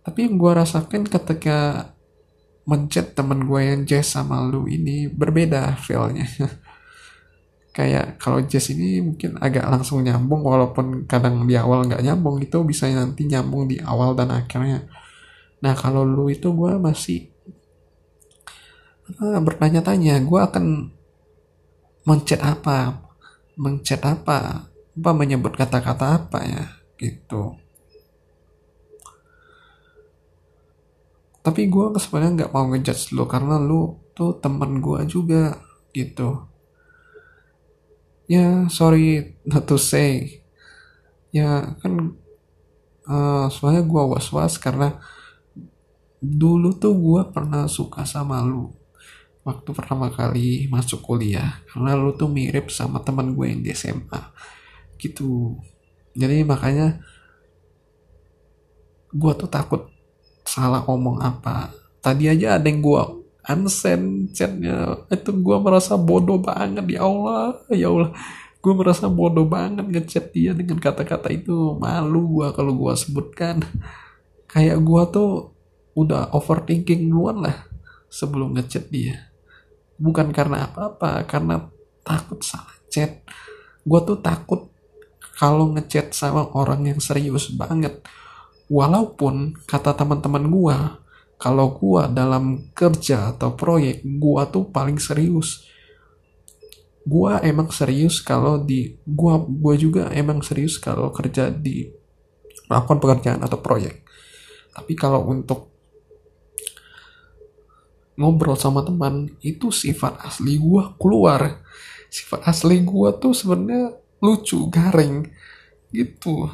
tapi 0.05 0.29
yang 0.29 0.37
gue 0.37 0.53
rasakan 0.53 1.09
ketika 1.09 1.91
mencet 2.69 3.17
temen 3.17 3.45
gue 3.49 3.61
yang 3.61 3.81
Jess 3.89 4.17
sama 4.17 4.45
lu 4.45 4.69
ini 4.69 5.09
berbeda 5.09 5.77
feelnya. 5.81 6.29
Kayak 7.77 8.21
kalau 8.21 8.45
Jess 8.45 8.71
ini 8.71 9.01
mungkin 9.01 9.41
agak 9.41 9.65
langsung 9.67 10.05
nyambung 10.05 10.45
walaupun 10.45 11.09
kadang 11.09 11.49
di 11.49 11.57
awal 11.57 11.89
nggak 11.89 12.05
nyambung 12.05 12.39
itu 12.39 12.61
bisa 12.63 12.87
nanti 12.93 13.25
nyambung 13.25 13.65
di 13.65 13.81
awal 13.81 14.13
dan 14.13 14.31
akhirnya. 14.31 14.85
Nah 15.65 15.73
kalau 15.73 16.05
lu 16.05 16.29
itu 16.29 16.53
gue 16.53 16.77
masih 16.77 17.33
uh, 19.21 19.41
bertanya-tanya, 19.41 20.21
gue 20.21 20.41
akan 20.41 20.93
mencet 22.05 22.41
apa, 22.45 23.01
mencet 23.57 24.05
apa, 24.05 24.69
apa 24.69 25.11
menyebut 25.17 25.57
kata-kata 25.57 26.21
apa 26.21 26.39
ya, 26.45 26.65
gitu. 27.01 27.64
Tapi 31.45 31.69
gue 31.69 31.93
sebenarnya 32.01 32.33
nggak 32.49 32.53
mau 32.57 32.65
ngejudge 32.73 33.13
lu 33.13 33.29
karena 33.29 33.61
lu 33.61 34.01
tuh 34.17 34.41
temen 34.41 34.81
gue 34.81 35.05
juga, 35.05 35.61
gitu. 35.93 36.49
Ya 38.25 38.65
sorry 38.73 39.37
not 39.45 39.69
to 39.69 39.77
say, 39.77 40.41
ya 41.29 41.77
kan 41.85 42.17
uh, 43.05 43.53
soalnya 43.53 43.85
gue 43.85 44.03
was-was 44.09 44.57
karena 44.57 44.97
dulu 46.25 46.73
tuh 46.81 46.97
gue 46.97 47.23
pernah 47.29 47.69
suka 47.69 48.09
sama 48.09 48.41
lu. 48.41 48.73
Waktu 49.45 49.77
pertama 49.77 50.09
kali 50.09 50.73
masuk 50.73 51.05
kuliah 51.05 51.61
karena 51.69 51.93
lu 52.01 52.17
tuh 52.17 52.33
mirip 52.33 52.73
sama 52.73 53.05
teman 53.05 53.37
gue 53.37 53.53
yang 53.53 53.61
di 53.61 53.77
SMA 53.77 54.33
gitu. 54.97 55.61
Jadi 56.17 56.41
makanya 56.49 57.05
gue 59.13 59.33
tuh 59.37 59.51
takut 59.53 59.94
salah 60.55 60.87
ngomong 60.87 61.19
apa. 61.19 61.75
Tadi 61.99 62.31
aja 62.31 62.63
ada 62.63 62.67
yang 62.71 62.79
gue 62.79 63.03
unsend 63.51 64.31
chatnya. 64.31 65.03
Itu 65.11 65.35
gue 65.35 65.57
merasa 65.59 65.99
bodoh 65.99 66.39
banget. 66.39 66.87
Ya 66.95 67.03
Allah 67.03 67.59
ya 67.75 67.91
Allah. 67.91 68.15
Gue 68.63 68.73
merasa 68.73 69.11
bodoh 69.11 69.45
banget 69.45 69.85
ngechat 69.91 70.31
dia 70.31 70.55
dengan 70.55 70.79
kata-kata 70.79 71.35
itu. 71.35 71.75
Malu 71.75 72.39
gue 72.39 72.47
kalau 72.55 72.71
gue 72.71 72.95
sebutkan. 72.95 73.67
Kayak 74.47 74.79
gue 74.87 75.03
tuh 75.11 75.31
udah 75.99 76.31
overthinking 76.31 77.11
duluan 77.11 77.43
lah 77.43 77.67
sebelum 78.07 78.55
ngechat 78.55 78.95
dia. 78.95 79.35
Bukan 79.99 80.31
karena 80.31 80.71
apa-apa 80.71 81.27
karena 81.27 81.67
takut 82.07 82.39
salah 82.47 82.79
chat. 82.87 83.27
Gue 83.83 84.01
tuh 84.07 84.23
takut 84.23 84.71
kalau 85.35 85.75
ngechat 85.75 86.15
sama 86.15 86.47
orang 86.55 86.87
yang 86.87 87.03
serius 87.03 87.51
banget 87.51 87.99
walaupun 88.69 89.57
kata 89.69 89.93
teman-teman 89.97 90.45
gue 90.49 90.77
kalau 91.45 91.77
gua 91.77 92.09
dalam 92.09 92.73
kerja 92.73 93.37
atau 93.37 93.53
proyek 93.53 94.01
gua 94.17 94.49
tuh 94.49 94.71
paling 94.71 94.97
serius. 94.97 95.69
Gua 97.05 97.43
emang 97.45 97.69
serius 97.69 98.25
kalau 98.25 98.57
di 98.65 98.97
gua 99.05 99.37
gua 99.45 99.77
juga 99.77 100.09
emang 100.15 100.41
serius 100.41 100.81
kalau 100.81 101.13
kerja 101.13 101.53
di 101.53 101.85
melakukan 102.71 102.99
pekerjaan 103.03 103.41
atau 103.45 103.61
proyek. 103.61 104.01
Tapi 104.73 104.93
kalau 104.97 105.29
untuk 105.29 105.69
ngobrol 108.17 108.57
sama 108.57 108.81
teman 108.81 109.29
itu 109.45 109.69
sifat 109.69 110.25
asli 110.25 110.57
gua 110.57 110.97
keluar. 110.97 111.61
Sifat 112.09 112.41
asli 112.47 112.81
gua 112.81 113.13
tuh 113.21 113.37
sebenarnya 113.37 114.01
lucu 114.25 114.65
garing 114.73 115.29
gitu 115.93 116.49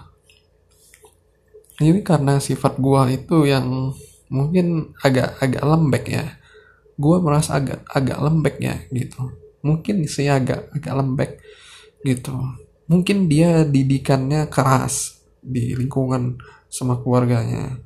ini 1.81 2.05
karena 2.05 2.37
sifat 2.37 2.77
gua 2.77 3.09
itu 3.09 3.49
yang 3.49 3.97
mungkin 4.31 4.95
agak 5.03 5.37
agak 5.43 5.64
lembek 5.66 6.05
ya. 6.07 6.25
Gue 7.01 7.16
merasa 7.19 7.59
agak 7.59 7.85
agak 7.90 8.19
lembek 8.23 8.57
ya 8.62 8.77
gitu. 8.88 9.35
Mungkin 9.66 10.07
sih 10.07 10.31
agak 10.31 10.71
agak 10.73 10.95
lembek 10.95 11.31
gitu. 12.07 12.33
Mungkin 12.87 13.27
dia 13.27 13.66
didikannya 13.66 14.47
keras 14.49 15.21
di 15.43 15.75
lingkungan 15.75 16.38
sama 16.71 17.03
keluarganya. 17.03 17.77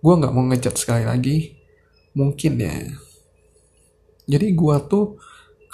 Gue 0.00 0.14
nggak 0.14 0.32
mau 0.32 0.46
ngejat 0.48 0.74
sekali 0.78 1.04
lagi. 1.04 1.58
Mungkin 2.14 2.52
ya. 2.62 2.74
Jadi 4.24 4.46
gue 4.54 4.76
tuh 4.86 5.18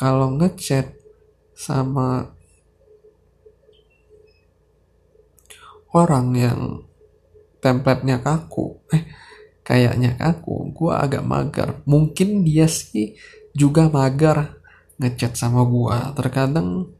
kalau 0.01 0.33
ngechat 0.41 0.97
sama 1.55 2.33
orang 5.93 6.27
yang 6.33 6.89
templatenya 7.61 8.20
kaku. 8.20 8.81
Eh 8.90 9.05
kayaknya 9.62 10.16
aku 10.18 10.73
gue 10.75 10.92
agak 10.92 11.23
mager. 11.23 11.79
Mungkin 11.87 12.42
dia 12.42 12.66
sih 12.66 13.14
juga 13.55 13.87
mager 13.87 14.59
ngechat 15.01 15.37
sama 15.37 15.64
gue 15.64 15.96
terkadang 16.18 16.92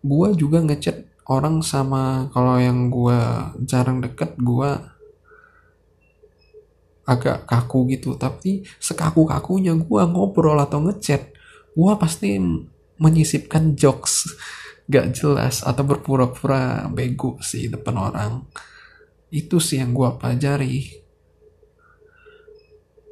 gue 0.00 0.28
juga 0.34 0.58
ngechat 0.64 1.06
orang 1.30 1.62
sama 1.62 2.32
kalau 2.34 2.58
yang 2.58 2.88
gue 2.88 3.18
jarang 3.68 4.02
deket 4.02 4.34
gue 4.40 4.70
agak 7.04 7.44
kaku 7.44 7.90
gitu. 7.92 8.16
Tapi 8.16 8.64
sekaku 8.78 9.26
kakunya 9.28 9.74
gue 9.76 10.02
ngobrol 10.08 10.58
atau 10.58 10.80
ngechat 10.80 11.34
gue 11.74 11.92
pasti 11.98 12.38
menyisipkan 13.00 13.78
jokes 13.78 14.28
gak 14.90 15.14
jelas 15.14 15.62
atau 15.62 15.86
berpura-pura 15.86 16.90
bego 16.90 17.38
sih 17.40 17.70
depan 17.70 17.94
orang 17.94 18.32
itu 19.30 19.62
sih 19.62 19.78
yang 19.78 19.94
gue 19.94 20.10
pelajari. 20.18 21.02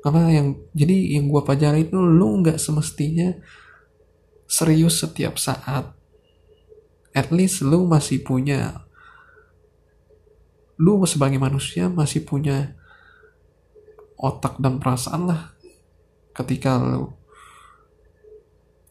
Apa 0.03 0.31
yang 0.31 0.59
jadi 0.75 1.19
yang 1.19 1.31
gue 1.31 1.43
pelajari 1.43 1.87
itu 1.87 1.99
lu 1.99 2.43
nggak 2.43 2.59
semestinya 2.59 3.35
serius 4.51 5.03
setiap 5.03 5.39
saat. 5.39 5.95
At 7.15 7.31
least 7.31 7.63
lu 7.63 7.87
masih 7.87 8.23
punya 8.23 8.87
lu 10.79 11.03
sebagai 11.07 11.43
manusia 11.43 11.91
masih 11.91 12.23
punya 12.23 12.79
otak 14.19 14.59
dan 14.63 14.79
perasaan 14.83 15.31
lah. 15.31 15.43
Ketika 16.35 16.79
lu 16.79 17.15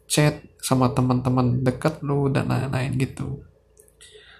chat 0.07 0.43
sama 0.63 0.91
teman-teman 0.91 1.63
dekat 1.63 1.99
lu 2.03 2.31
dan 2.31 2.47
lain-lain 2.47 2.95
gitu 2.95 3.43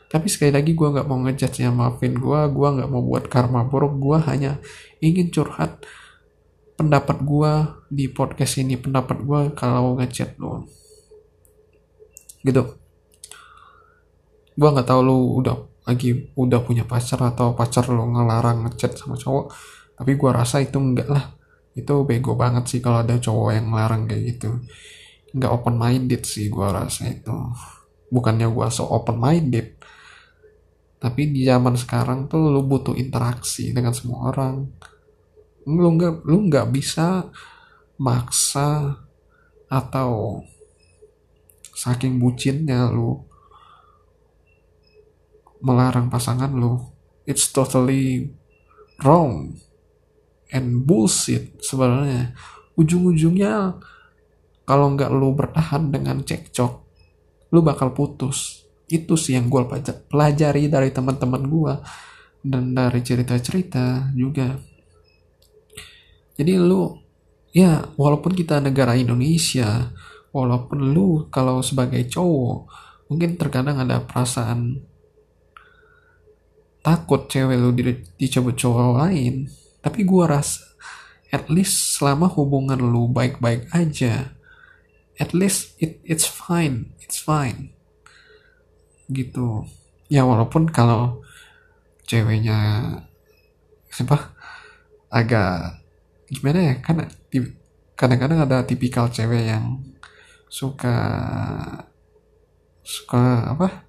tapi 0.08 0.32
sekali 0.32 0.56
lagi 0.56 0.72
gue 0.72 0.88
nggak 0.88 1.04
mau 1.04 1.20
ngejudge 1.20 1.68
ya 1.68 1.70
maafin 1.72 2.16
gue 2.16 2.40
gue 2.48 2.68
nggak 2.80 2.88
mau 2.88 3.04
buat 3.04 3.28
karma 3.28 3.68
buruk. 3.68 4.00
Gue 4.00 4.18
hanya 4.24 4.56
ingin 5.04 5.28
curhat 5.28 5.84
pendapat 6.80 7.20
gue 7.28 7.52
di 7.92 8.08
podcast 8.08 8.64
ini. 8.64 8.80
Pendapat 8.80 9.20
gue 9.20 9.40
kalau 9.52 10.00
ngechat 10.00 10.40
lo 10.40 10.64
gitu. 12.40 12.80
Gue 14.56 14.70
nggak 14.72 14.88
tahu 14.88 15.02
lo 15.04 15.16
udah 15.44 15.56
lagi 15.84 16.32
udah 16.40 16.60
punya 16.64 16.88
pacar 16.88 17.20
atau 17.28 17.52
pacar 17.52 17.92
lo 17.92 18.08
ngelarang 18.08 18.64
ngechat 18.64 18.96
sama 18.96 19.20
cowok. 19.20 19.52
Tapi 20.00 20.12
gue 20.16 20.32
rasa 20.32 20.64
itu 20.64 20.80
enggak 20.80 21.12
lah. 21.12 21.36
Itu 21.76 22.08
bego 22.08 22.40
banget 22.40 22.64
sih 22.72 22.80
kalau 22.80 23.04
ada 23.04 23.20
cowok 23.20 23.60
yang 23.60 23.76
ngelarang 23.76 24.08
kayak 24.08 24.24
gitu. 24.24 24.64
Nggak 25.36 25.52
open 25.52 25.76
minded 25.76 26.24
sih 26.24 26.48
gue 26.48 26.64
rasa 26.64 27.12
itu. 27.12 27.36
Bukannya 28.08 28.48
gue 28.48 28.68
so 28.72 28.88
open 28.88 29.20
minded 29.20 29.77
tapi 30.98 31.30
di 31.30 31.46
zaman 31.46 31.78
sekarang 31.78 32.26
tuh 32.26 32.50
lo 32.50 32.66
butuh 32.66 32.98
interaksi 32.98 33.70
dengan 33.70 33.94
semua 33.94 34.34
orang. 34.34 34.66
Lu 35.70 35.94
nggak 35.94 36.26
lu 36.26 36.50
nggak 36.50 36.74
bisa 36.74 37.30
maksa 38.02 38.98
atau 39.70 40.42
saking 41.78 42.18
bucinnya 42.18 42.90
lu 42.90 43.22
melarang 45.62 46.10
pasangan 46.10 46.54
lu 46.54 46.78
it's 47.30 47.50
totally 47.54 48.34
wrong 49.06 49.54
and 50.50 50.86
bullshit 50.88 51.62
sebenarnya. 51.62 52.34
Ujung-ujungnya 52.78 53.78
kalau 54.66 54.94
nggak 54.98 55.14
lu 55.14 55.34
bertahan 55.38 55.94
dengan 55.94 56.26
cekcok 56.26 56.74
lu 57.56 57.64
bakal 57.64 57.96
putus 57.96 58.67
itu 58.88 59.14
sih 59.20 59.36
yang 59.36 59.52
gue 59.52 59.64
pelajari 60.08 60.72
dari 60.72 60.90
teman-teman 60.96 61.44
gue 61.44 61.74
dan 62.44 62.72
dari 62.72 63.04
cerita-cerita 63.04 64.16
juga. 64.16 64.56
Jadi 66.38 66.54
lu 66.56 66.96
ya 67.52 67.84
walaupun 68.00 68.32
kita 68.32 68.64
negara 68.64 68.96
Indonesia 68.96 69.92
walaupun 70.32 70.94
lu 70.96 71.28
kalau 71.34 71.60
sebagai 71.60 72.06
cowok 72.08 72.70
mungkin 73.12 73.36
terkadang 73.36 73.84
ada 73.84 74.04
perasaan 74.04 74.80
takut 76.80 77.28
cewek 77.28 77.58
lu 77.60 77.76
dicoba 78.16 78.52
cowok 78.56 78.92
lain. 79.04 79.52
Tapi 79.84 80.04
gua 80.08 80.40
rasa 80.40 80.68
at 81.32 81.52
least 81.52 82.00
selama 82.00 82.32
hubungan 82.32 82.80
lu 82.80 83.12
baik-baik 83.12 83.68
aja 83.76 84.32
at 85.20 85.34
least 85.36 85.76
it 85.82 86.00
it's 86.08 86.24
fine 86.24 86.94
it's 87.04 87.20
fine 87.20 87.74
gitu. 89.12 89.64
Ya 90.08 90.24
walaupun 90.24 90.72
kalau 90.72 91.24
ceweknya 92.08 92.58
siapa? 93.92 94.36
Agak 95.12 95.84
gimana 96.32 96.60
ya? 96.72 96.74
Kan 96.84 97.08
kadang-kadang 97.98 98.44
ada 98.44 98.64
tipikal 98.68 99.08
cewek 99.12 99.52
yang 99.52 99.84
suka 100.48 100.96
suka 102.84 103.52
apa? 103.52 103.88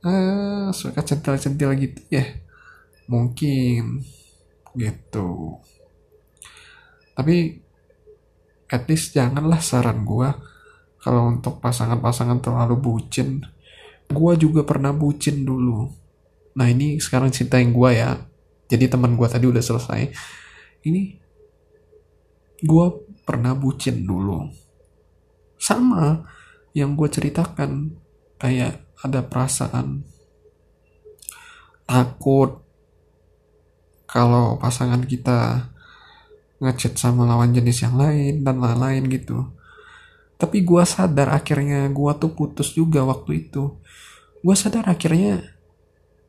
Uh, 0.00 0.72
suka 0.72 1.04
centil-centil 1.04 1.76
gitu 1.76 2.00
ya. 2.08 2.24
Mungkin 3.10 4.00
gitu. 4.78 5.58
Tapi 7.18 7.60
at 8.70 8.86
least 8.86 9.18
janganlah 9.18 9.58
saran 9.58 10.06
gue 10.06 10.30
kalau 11.00 11.32
untuk 11.32 11.58
pasangan-pasangan 11.64 12.44
terlalu 12.44 12.76
bucin 12.76 13.40
gue 14.10 14.32
juga 14.36 14.66
pernah 14.66 14.90
bucin 14.90 15.46
dulu. 15.46 15.86
Nah 16.58 16.66
ini 16.66 16.98
sekarang 16.98 17.30
cinta 17.30 17.62
yang 17.62 17.70
gue 17.70 17.90
ya. 17.94 18.18
Jadi 18.66 18.90
teman 18.90 19.14
gue 19.14 19.28
tadi 19.30 19.46
udah 19.46 19.62
selesai. 19.62 20.10
Ini 20.86 21.02
gue 22.66 22.86
pernah 23.22 23.54
bucin 23.54 24.02
dulu. 24.02 24.50
Sama 25.54 26.26
yang 26.74 26.98
gue 26.98 27.06
ceritakan 27.06 27.94
kayak 28.38 28.82
ada 29.00 29.22
perasaan 29.22 30.02
takut 31.86 32.62
kalau 34.06 34.58
pasangan 34.58 35.02
kita 35.02 35.70
ngechat 36.62 36.94
sama 36.94 37.26
lawan 37.26 37.50
jenis 37.50 37.82
yang 37.82 37.98
lain 37.98 38.46
dan 38.46 38.62
lain-lain 38.62 39.10
gitu 39.10 39.50
tapi 40.40 40.64
gue 40.64 40.80
sadar 40.88 41.36
akhirnya 41.36 41.84
gue 41.92 42.12
tuh 42.16 42.32
putus 42.32 42.72
juga 42.72 43.04
waktu 43.04 43.44
itu. 43.44 43.76
Gue 44.40 44.56
sadar 44.56 44.88
akhirnya 44.88 45.44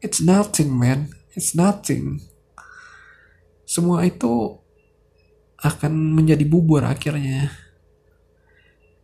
it's 0.04 0.20
nothing 0.20 0.76
man. 0.76 1.16
It's 1.32 1.56
nothing. 1.56 2.20
Semua 3.64 4.04
itu 4.04 4.60
akan 5.64 6.12
menjadi 6.12 6.44
bubur 6.44 6.84
akhirnya. 6.84 7.56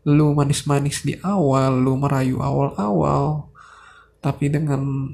Lu 0.04 0.36
manis-manis 0.36 1.08
di 1.08 1.16
awal 1.24 1.80
lu 1.80 1.96
merayu 1.96 2.44
awal-awal 2.44 3.48
tapi 4.20 4.52
dengan 4.52 5.08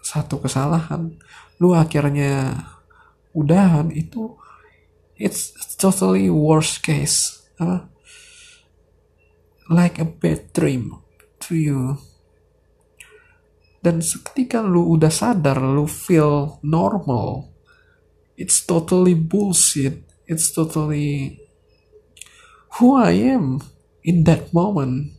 satu 0.00 0.40
kesalahan 0.40 1.14
lu 1.60 1.76
akhirnya 1.76 2.64
udahan 3.36 3.92
itu 3.92 4.34
it's 5.20 5.52
totally 5.76 6.32
worst 6.32 6.82
case 6.82 7.46
uh, 7.60 7.91
like 9.72 9.96
a 9.98 10.04
bad 10.04 10.52
dream 10.52 11.00
to 11.48 11.56
you. 11.56 11.96
Dan 13.82 13.98
ketika 13.98 14.62
lu 14.62 14.94
udah 14.94 15.10
sadar 15.10 15.58
lu 15.58 15.90
feel 15.90 16.62
normal 16.62 17.50
it's 18.38 18.62
totally 18.62 19.18
bullshit 19.18 20.06
it's 20.30 20.54
totally 20.54 21.42
who 22.78 22.94
I 22.94 23.18
am 23.34 23.58
in 24.06 24.22
that 24.30 24.54
moment. 24.54 25.18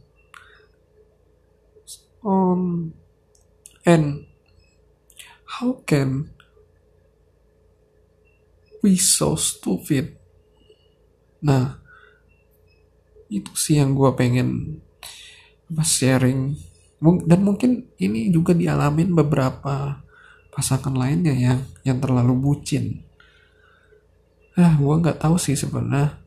Um 2.24 2.96
and 3.84 4.32
how 5.60 5.84
can 5.84 6.32
we 8.80 8.96
so 8.96 9.36
stupid? 9.36 10.16
Nah 11.44 11.83
itu 13.30 13.52
sih 13.56 13.80
yang 13.80 13.94
gue 13.94 14.10
pengen 14.16 14.80
sharing. 15.82 16.56
Dan 17.04 17.40
mungkin 17.44 17.92
ini 18.00 18.32
juga 18.32 18.56
dialamin 18.56 19.12
beberapa 19.12 20.04
pasangan 20.54 20.94
lainnya 20.94 21.34
yang 21.34 21.60
yang 21.84 21.98
terlalu 22.00 22.38
bucin. 22.38 23.04
Ah 24.54 24.78
gue 24.78 24.96
nggak 25.02 25.20
tahu 25.20 25.36
sih 25.42 25.58
sebenarnya 25.58 26.22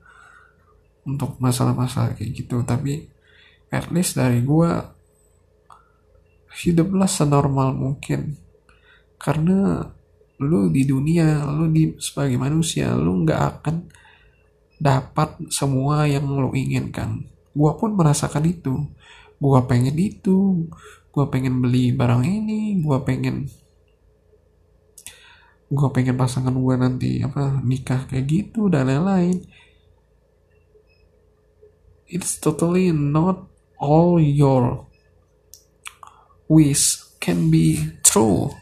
untuk 1.06 1.38
masalah-masalah 1.38 2.18
kayak 2.18 2.34
gitu 2.34 2.58
tapi 2.66 3.06
at 3.70 3.86
least 3.94 4.18
dari 4.18 4.42
gue 4.42 4.70
hiduplah 6.66 7.08
senormal 7.08 7.72
mungkin. 7.72 8.34
Karena 9.16 9.80
lu 10.36 10.68
di 10.68 10.84
dunia 10.84 11.48
lu 11.48 11.72
di 11.72 11.96
sebagai 11.96 12.36
manusia 12.36 12.92
lu 12.92 13.24
nggak 13.24 13.40
akan 13.40 13.76
dapat 14.76 15.36
semua 15.48 16.04
yang 16.04 16.26
lu 16.28 16.52
inginkan. 16.52 17.24
Gue 17.56 17.72
pun 17.76 17.96
merasakan 17.96 18.44
itu. 18.44 18.74
Gue 19.36 19.60
pengen 19.68 19.96
itu 19.96 20.68
gue 21.16 21.24
pengen 21.32 21.64
beli 21.64 21.96
barang 21.96 22.28
ini 22.28 22.76
gue 22.84 22.98
pengen 23.00 23.48
gue 25.72 25.88
pengen 25.88 26.12
pasangan 26.12 26.52
gue 26.52 26.74
nanti 26.76 27.24
apa 27.24 27.64
nikah 27.64 28.04
kayak 28.04 28.28
gitu 28.28 28.68
dan 28.68 28.92
lain-lain. 28.92 29.40
It's 32.04 32.36
totally 32.36 32.92
not 32.92 33.48
all 33.80 34.20
your 34.20 34.84
wish 36.52 37.00
can 37.18 37.48
be 37.48 37.96
true. 38.04 38.52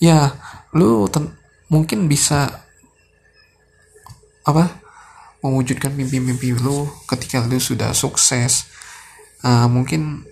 Ya 0.00 0.40
lu 0.72 1.04
mungkin 1.68 2.08
bisa 2.08 2.64
apa 4.42 4.81
mewujudkan 5.42 5.92
mimpi-mimpi 5.92 6.54
lu 6.54 6.88
ketika 7.10 7.42
lu 7.44 7.58
sudah 7.58 7.90
sukses. 7.92 8.70
Uh, 9.42 9.66
mungkin 9.66 10.22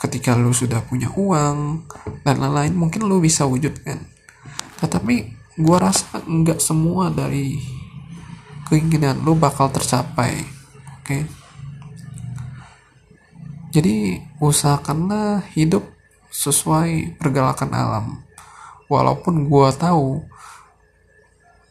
ketika 0.00 0.32
lu 0.32 0.52
sudah 0.56 0.80
punya 0.84 1.12
uang 1.12 1.84
dan 2.24 2.40
lain-lain 2.40 2.72
mungkin 2.72 3.04
lu 3.04 3.20
bisa 3.20 3.44
wujudkan. 3.44 4.00
Tetapi 4.80 5.14
gua 5.60 5.92
rasa 5.92 6.24
nggak 6.24 6.60
semua 6.60 7.12
dari 7.12 7.60
keinginan 8.68 9.20
lu 9.24 9.36
bakal 9.36 9.68
tercapai 9.68 10.40
oke? 10.42 11.04
Okay? 11.04 11.22
jadi 13.76 14.24
usahakanlah 14.40 15.44
hidup 15.52 15.84
sesuai 16.32 17.20
pergerakan 17.20 17.76
alam. 17.76 18.06
Walaupun 18.88 19.52
gua 19.52 19.68
tahu 19.68 20.24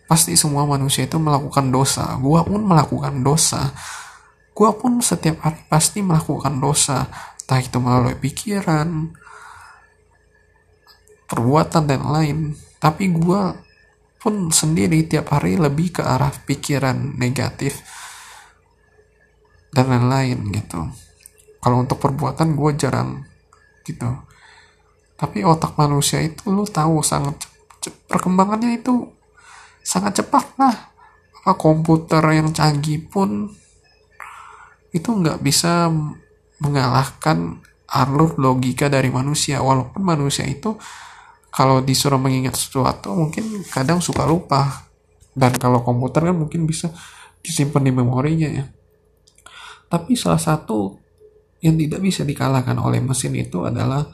pasti 0.05 0.37
semua 0.37 0.69
manusia 0.69 1.05
itu 1.09 1.17
melakukan 1.17 1.69
dosa. 1.73 2.17
Gua 2.21 2.45
pun 2.45 2.61
melakukan 2.61 3.25
dosa. 3.25 3.73
Gue 4.55 4.71
pun 4.71 5.03
setiap 5.03 5.43
hari 5.43 5.59
pasti 5.67 5.99
melakukan 5.99 6.63
dosa. 6.63 7.11
Entah 7.43 7.59
itu 7.59 7.75
melalui 7.75 8.15
pikiran 8.15 9.11
perbuatan 11.27 11.83
dan 11.83 12.01
lain. 12.07 12.37
Tapi 12.79 13.11
gue 13.11 13.41
pun 14.15 14.49
sendiri 14.49 15.03
tiap 15.05 15.35
hari 15.35 15.59
lebih 15.59 15.99
ke 15.99 16.01
arah 16.07 16.31
pikiran 16.31 17.19
negatif 17.19 17.83
dan 19.75 19.91
lain-lain 19.91 20.39
gitu. 20.55 20.87
Kalau 21.59 21.83
untuk 21.83 21.99
perbuatan 21.99 22.55
gue 22.55 22.71
jarang 22.79 23.27
gitu. 23.83 24.07
Tapi 25.19 25.43
otak 25.43 25.75
manusia 25.75 26.23
itu 26.23 26.47
lu 26.47 26.63
tahu 26.63 27.03
sangat 27.03 27.43
perkembangannya 28.07 28.79
itu 28.79 29.14
sangat 29.85 30.25
cepat 30.25 30.57
lah. 30.57 30.75
Komputer 31.45 32.25
yang 32.33 32.49
canggih 32.49 33.05
pun 33.05 33.45
itu 34.89 35.09
nggak 35.13 35.45
bisa 35.45 35.93
mengalahkan 36.57 37.61
alur 37.85 38.33
logika 38.41 38.89
dari 38.89 39.13
manusia. 39.13 39.61
Walaupun 39.61 40.01
manusia 40.01 40.41
itu 40.49 40.73
kalau 41.53 41.85
disuruh 41.85 42.17
mengingat 42.17 42.57
sesuatu 42.57 43.13
mungkin 43.13 43.61
kadang 43.69 44.01
suka 44.01 44.25
lupa. 44.25 44.89
Dan 45.37 45.53
kalau 45.61 45.85
komputer 45.85 46.33
kan 46.33 46.35
mungkin 46.35 46.65
bisa 46.65 46.89
disimpan 47.45 47.85
di 47.85 47.93
memorinya 47.93 48.49
ya. 48.49 48.65
Tapi 49.85 50.17
salah 50.17 50.41
satu 50.41 50.97
yang 51.61 51.77
tidak 51.77 52.01
bisa 52.01 52.25
dikalahkan 52.25 52.73
oleh 52.81 53.05
mesin 53.05 53.37
itu 53.37 53.61
adalah 53.69 54.09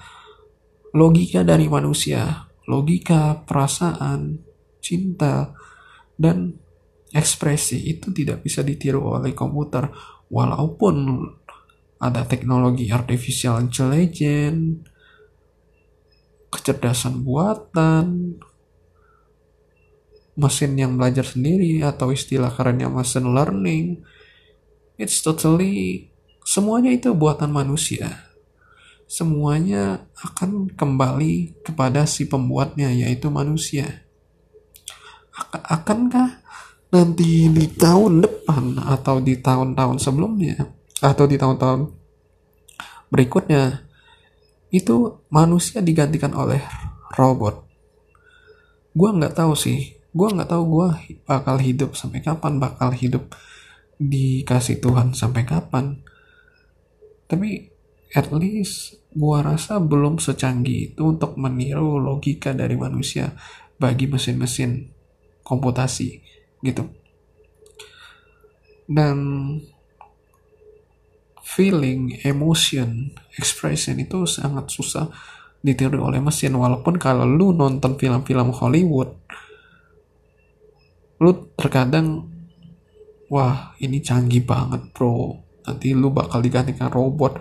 logika 0.91 1.47
dari 1.47 1.72
manusia. 1.72 2.51
Logika 2.67 3.39
perasaan 3.47 4.36
cinta 4.82 5.53
dan 6.22 6.53
ekspresi 7.09 7.82
itu 7.89 8.13
tidak 8.13 8.45
bisa 8.45 8.61
ditiru 8.61 9.01
oleh 9.17 9.34
komputer 9.34 9.89
walaupun 10.30 11.26
ada 12.01 12.26
teknologi 12.26 12.89
artificial 12.89 13.61
intelligence, 13.61 14.86
kecerdasan 16.49 17.22
buatan, 17.22 18.38
mesin 20.34 20.74
yang 20.74 20.97
belajar 20.97 21.28
sendiri 21.28 21.86
atau 21.86 22.09
istilah 22.09 22.49
kerennya 22.49 22.89
machine 22.89 23.30
learning, 23.30 24.01
it's 24.97 25.22
totally 25.22 26.09
semuanya 26.41 26.89
itu 26.89 27.13
buatan 27.13 27.53
manusia. 27.53 28.34
Semuanya 29.05 30.07
akan 30.24 30.72
kembali 30.72 31.61
kepada 31.67 32.07
si 32.07 32.26
pembuatnya 32.26 32.89
yaitu 32.95 33.28
manusia. 33.28 34.07
Akankah 35.49 36.41
nanti 36.91 37.47
di 37.49 37.65
tahun 37.71 38.21
depan 38.21 38.77
atau 38.77 39.23
di 39.23 39.39
tahun-tahun 39.39 39.97
sebelumnya 39.97 40.69
atau 41.01 41.25
di 41.25 41.39
tahun-tahun 41.39 41.87
berikutnya 43.11 43.87
itu 44.71 45.19
manusia 45.27 45.83
digantikan 45.83 46.31
oleh 46.31 46.63
robot? 47.15 47.67
Gue 48.95 49.09
nggak 49.11 49.35
tahu 49.35 49.53
sih. 49.55 49.99
Gue 50.11 50.27
nggak 50.31 50.51
tahu 50.51 50.63
gue 50.67 50.87
bakal 51.23 51.59
hidup 51.59 51.95
sampai 51.95 52.19
kapan 52.19 52.59
bakal 52.59 52.91
hidup 52.91 53.31
dikasih 53.99 54.79
Tuhan 54.83 55.15
sampai 55.15 55.43
kapan. 55.47 56.03
Tapi 57.27 57.71
at 58.11 58.27
least 58.35 58.99
gue 59.11 59.37
rasa 59.39 59.79
belum 59.79 60.19
secanggih 60.19 60.95
itu 60.95 61.15
untuk 61.15 61.35
meniru 61.39 61.99
logika 61.99 62.51
dari 62.51 62.75
manusia 62.75 63.35
bagi 63.79 64.07
mesin-mesin 64.07 65.01
komputasi 65.41 66.21
gitu. 66.61 66.87
Dan 68.85 69.17
feeling, 71.41 72.21
emotion, 72.23 73.11
expression 73.35 73.99
itu 73.99 74.23
sangat 74.23 74.71
susah 74.71 75.11
ditiru 75.59 76.01
oleh 76.01 76.23
mesin. 76.23 76.55
Walaupun 76.55 76.95
kalau 76.95 77.27
lu 77.27 77.51
nonton 77.51 77.99
film-film 77.99 78.55
Hollywood 78.55 79.11
lu 81.21 81.53
terkadang 81.53 82.25
wah 83.29 83.77
ini 83.77 84.01
canggih 84.01 84.41
banget 84.41 84.89
bro. 84.89 85.37
Nanti 85.61 85.93
lu 85.93 86.09
bakal 86.09 86.41
digantikan 86.41 86.89
robot. 86.89 87.37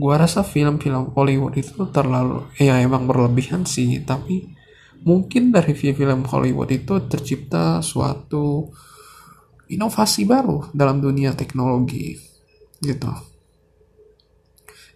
Gua 0.00 0.16
rasa 0.16 0.40
film-film 0.40 1.12
Hollywood 1.12 1.60
itu 1.60 1.84
terlalu 1.92 2.48
ya 2.56 2.80
emang 2.80 3.04
berlebihan 3.04 3.68
sih 3.68 4.00
tapi 4.00 4.48
mungkin 5.02 5.50
dari 5.50 5.74
film 5.74 6.24
Hollywood 6.26 6.70
itu 6.70 6.94
tercipta 7.10 7.82
suatu 7.82 8.70
inovasi 9.72 10.28
baru 10.28 10.68
dalam 10.74 11.00
dunia 11.00 11.32
teknologi 11.32 12.14
gitu. 12.82 13.10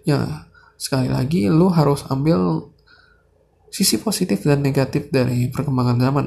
Ya 0.07 0.47
sekali 0.77 1.09
lagi 1.11 1.49
lu 1.49 1.73
harus 1.73 2.05
ambil 2.13 2.71
sisi 3.73 3.99
positif 3.99 4.45
dan 4.47 4.63
negatif 4.63 5.11
dari 5.11 5.49
perkembangan 5.51 5.99
zaman 5.99 6.27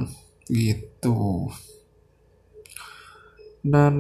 gitu. 0.50 1.48
Dan 3.60 3.96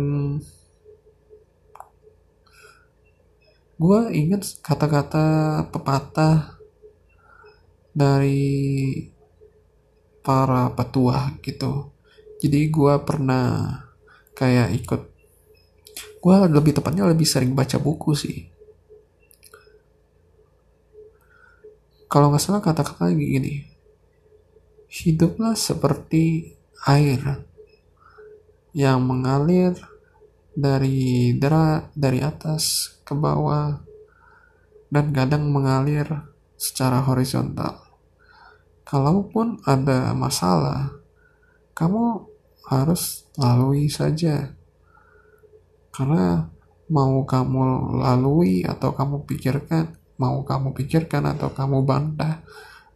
gue 3.79 3.99
inget 4.11 4.59
kata-kata 4.59 5.25
pepatah 5.71 6.59
dari 7.95 8.49
para 10.23 10.71
petua 10.73 11.35
gitu. 11.43 11.91
Jadi 12.39 12.71
gue 12.71 12.93
pernah 13.03 13.79
kayak 14.35 14.69
ikut. 14.83 15.01
Gue 16.19 16.35
lebih 16.47 16.75
tepatnya 16.75 17.07
lebih 17.07 17.27
sering 17.27 17.51
baca 17.51 17.75
buku 17.79 18.11
sih. 18.15 18.47
Kalau 22.09 22.33
nggak 22.33 22.41
salah 22.41 22.63
kata-kata 22.63 23.13
gini 23.13 23.69
hiduplah 24.89 25.53
seperti 25.53 26.57
air 26.89 27.45
yang 28.73 29.05
mengalir 29.05 29.77
dari 30.49 31.37
dera 31.37 31.85
dari 31.93 32.25
atas 32.25 32.97
ke 33.05 33.13
bawah 33.13 33.77
dan 34.89 35.13
kadang 35.13 35.53
mengalir 35.53 36.09
secara 36.57 37.05
horizontal. 37.05 37.88
Kalaupun 38.89 39.61
ada 39.69 40.17
masalah, 40.17 40.97
kamu 41.77 42.25
harus 42.65 43.29
lalui 43.37 43.85
saja. 43.85 44.57
Karena 45.93 46.49
mau 46.89 47.21
kamu 47.21 48.01
lalui 48.01 48.65
atau 48.65 48.97
kamu 48.97 49.29
pikirkan, 49.29 49.93
mau 50.17 50.41
kamu 50.41 50.73
pikirkan 50.73 51.29
atau 51.37 51.53
kamu 51.53 51.85
bantah, 51.85 52.41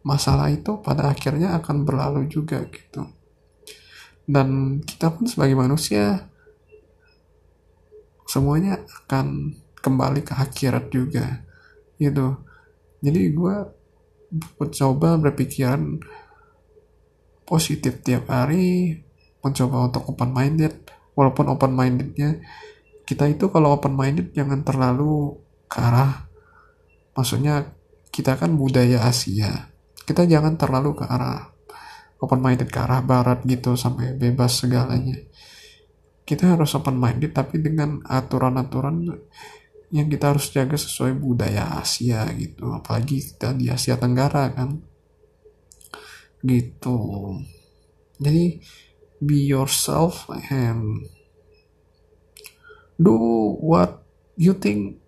masalah 0.02 0.50
itu 0.50 0.82
pada 0.82 1.14
akhirnya 1.14 1.54
akan 1.62 1.86
berlalu 1.86 2.26
juga 2.26 2.58
gitu. 2.66 3.06
Dan 4.26 4.80
kita 4.82 5.14
pun 5.14 5.30
sebagai 5.30 5.54
manusia 5.54 6.26
semuanya 8.26 8.82
akan 9.04 9.54
kembali 9.84 10.24
ke 10.24 10.32
akhirat 10.32 10.88
juga 10.88 11.44
gitu 12.00 12.40
jadi 13.04 13.20
gue 13.36 13.56
mencoba 14.58 15.20
berpikiran 15.20 16.02
positif 17.44 18.00
tiap 18.02 18.30
hari 18.32 18.98
mencoba 19.44 19.92
untuk 19.92 20.10
open 20.10 20.30
minded 20.32 20.74
walaupun 21.14 21.52
open 21.52 21.72
mindednya 21.76 22.40
kita 23.04 23.28
itu 23.28 23.52
kalau 23.52 23.76
open 23.76 23.92
minded 23.92 24.32
jangan 24.32 24.64
terlalu 24.64 25.36
ke 25.68 25.78
arah 25.78 26.26
maksudnya 27.14 27.74
kita 28.14 28.38
kan 28.38 28.54
budaya 28.54 29.02
Asia. 29.10 29.74
Kita 30.06 30.22
jangan 30.22 30.54
terlalu 30.54 30.94
ke 30.94 31.02
arah 31.02 31.50
open 32.22 32.38
minded 32.38 32.70
ke 32.70 32.78
arah 32.78 33.02
barat 33.02 33.42
gitu 33.42 33.74
sampai 33.74 34.14
bebas 34.14 34.62
segalanya. 34.62 35.18
Kita 36.22 36.54
harus 36.54 36.70
open 36.78 36.94
minded 36.94 37.34
tapi 37.34 37.58
dengan 37.58 37.98
aturan-aturan 38.06 39.10
yang 39.94 40.10
kita 40.10 40.34
harus 40.34 40.50
jaga 40.50 40.74
sesuai 40.74 41.14
budaya 41.22 41.78
Asia 41.78 42.26
gitu. 42.34 42.74
Apalagi 42.74 43.22
kita 43.22 43.54
di 43.54 43.70
Asia 43.70 43.94
Tenggara 43.94 44.50
kan. 44.50 44.82
Gitu. 46.42 46.98
Jadi 48.18 48.58
be 49.22 49.46
yourself 49.46 50.26
and 50.50 51.06
do 52.98 53.14
what 53.62 54.02
you 54.34 54.58
think 54.58 54.98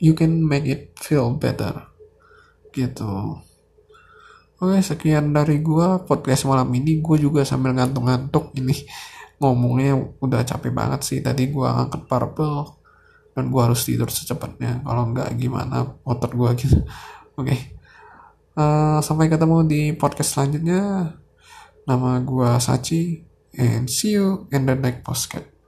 you 0.00 0.16
can 0.16 0.40
make 0.40 0.64
it 0.64 0.96
feel 0.96 1.36
better. 1.36 1.92
Gitu. 2.72 3.36
Oke 4.64 4.80
sekian 4.80 5.36
dari 5.36 5.60
gua 5.60 6.00
podcast 6.08 6.48
malam 6.48 6.72
ini. 6.72 7.04
Gue 7.04 7.20
juga 7.20 7.44
sambil 7.44 7.76
ngantuk-ngantuk 7.76 8.56
ini 8.56 8.72
ngomongnya 9.38 9.98
udah 10.20 10.42
capek 10.44 10.72
banget 10.74 11.00
sih. 11.06 11.18
Tadi 11.24 11.50
gua 11.50 11.86
angkat 11.86 12.06
purple 12.10 12.82
dan 13.34 13.50
gua 13.50 13.70
harus 13.70 13.82
tidur 13.86 14.10
secepatnya. 14.10 14.82
Kalau 14.82 15.10
nggak 15.10 15.34
gimana? 15.38 15.84
Otot 16.02 16.32
gua 16.34 16.52
gitu. 16.58 16.82
Oke. 17.38 17.50
Okay. 17.50 17.58
uh, 18.58 18.98
sampai 19.02 19.30
ketemu 19.30 19.66
di 19.66 19.82
podcast 19.94 20.38
selanjutnya. 20.38 21.14
Nama 21.84 22.10
gua 22.24 22.58
Sachi 22.58 23.22
and 23.54 23.86
see 23.86 24.18
you 24.18 24.50
in 24.50 24.66
the 24.66 24.74
next 24.74 25.06
podcast 25.06 25.53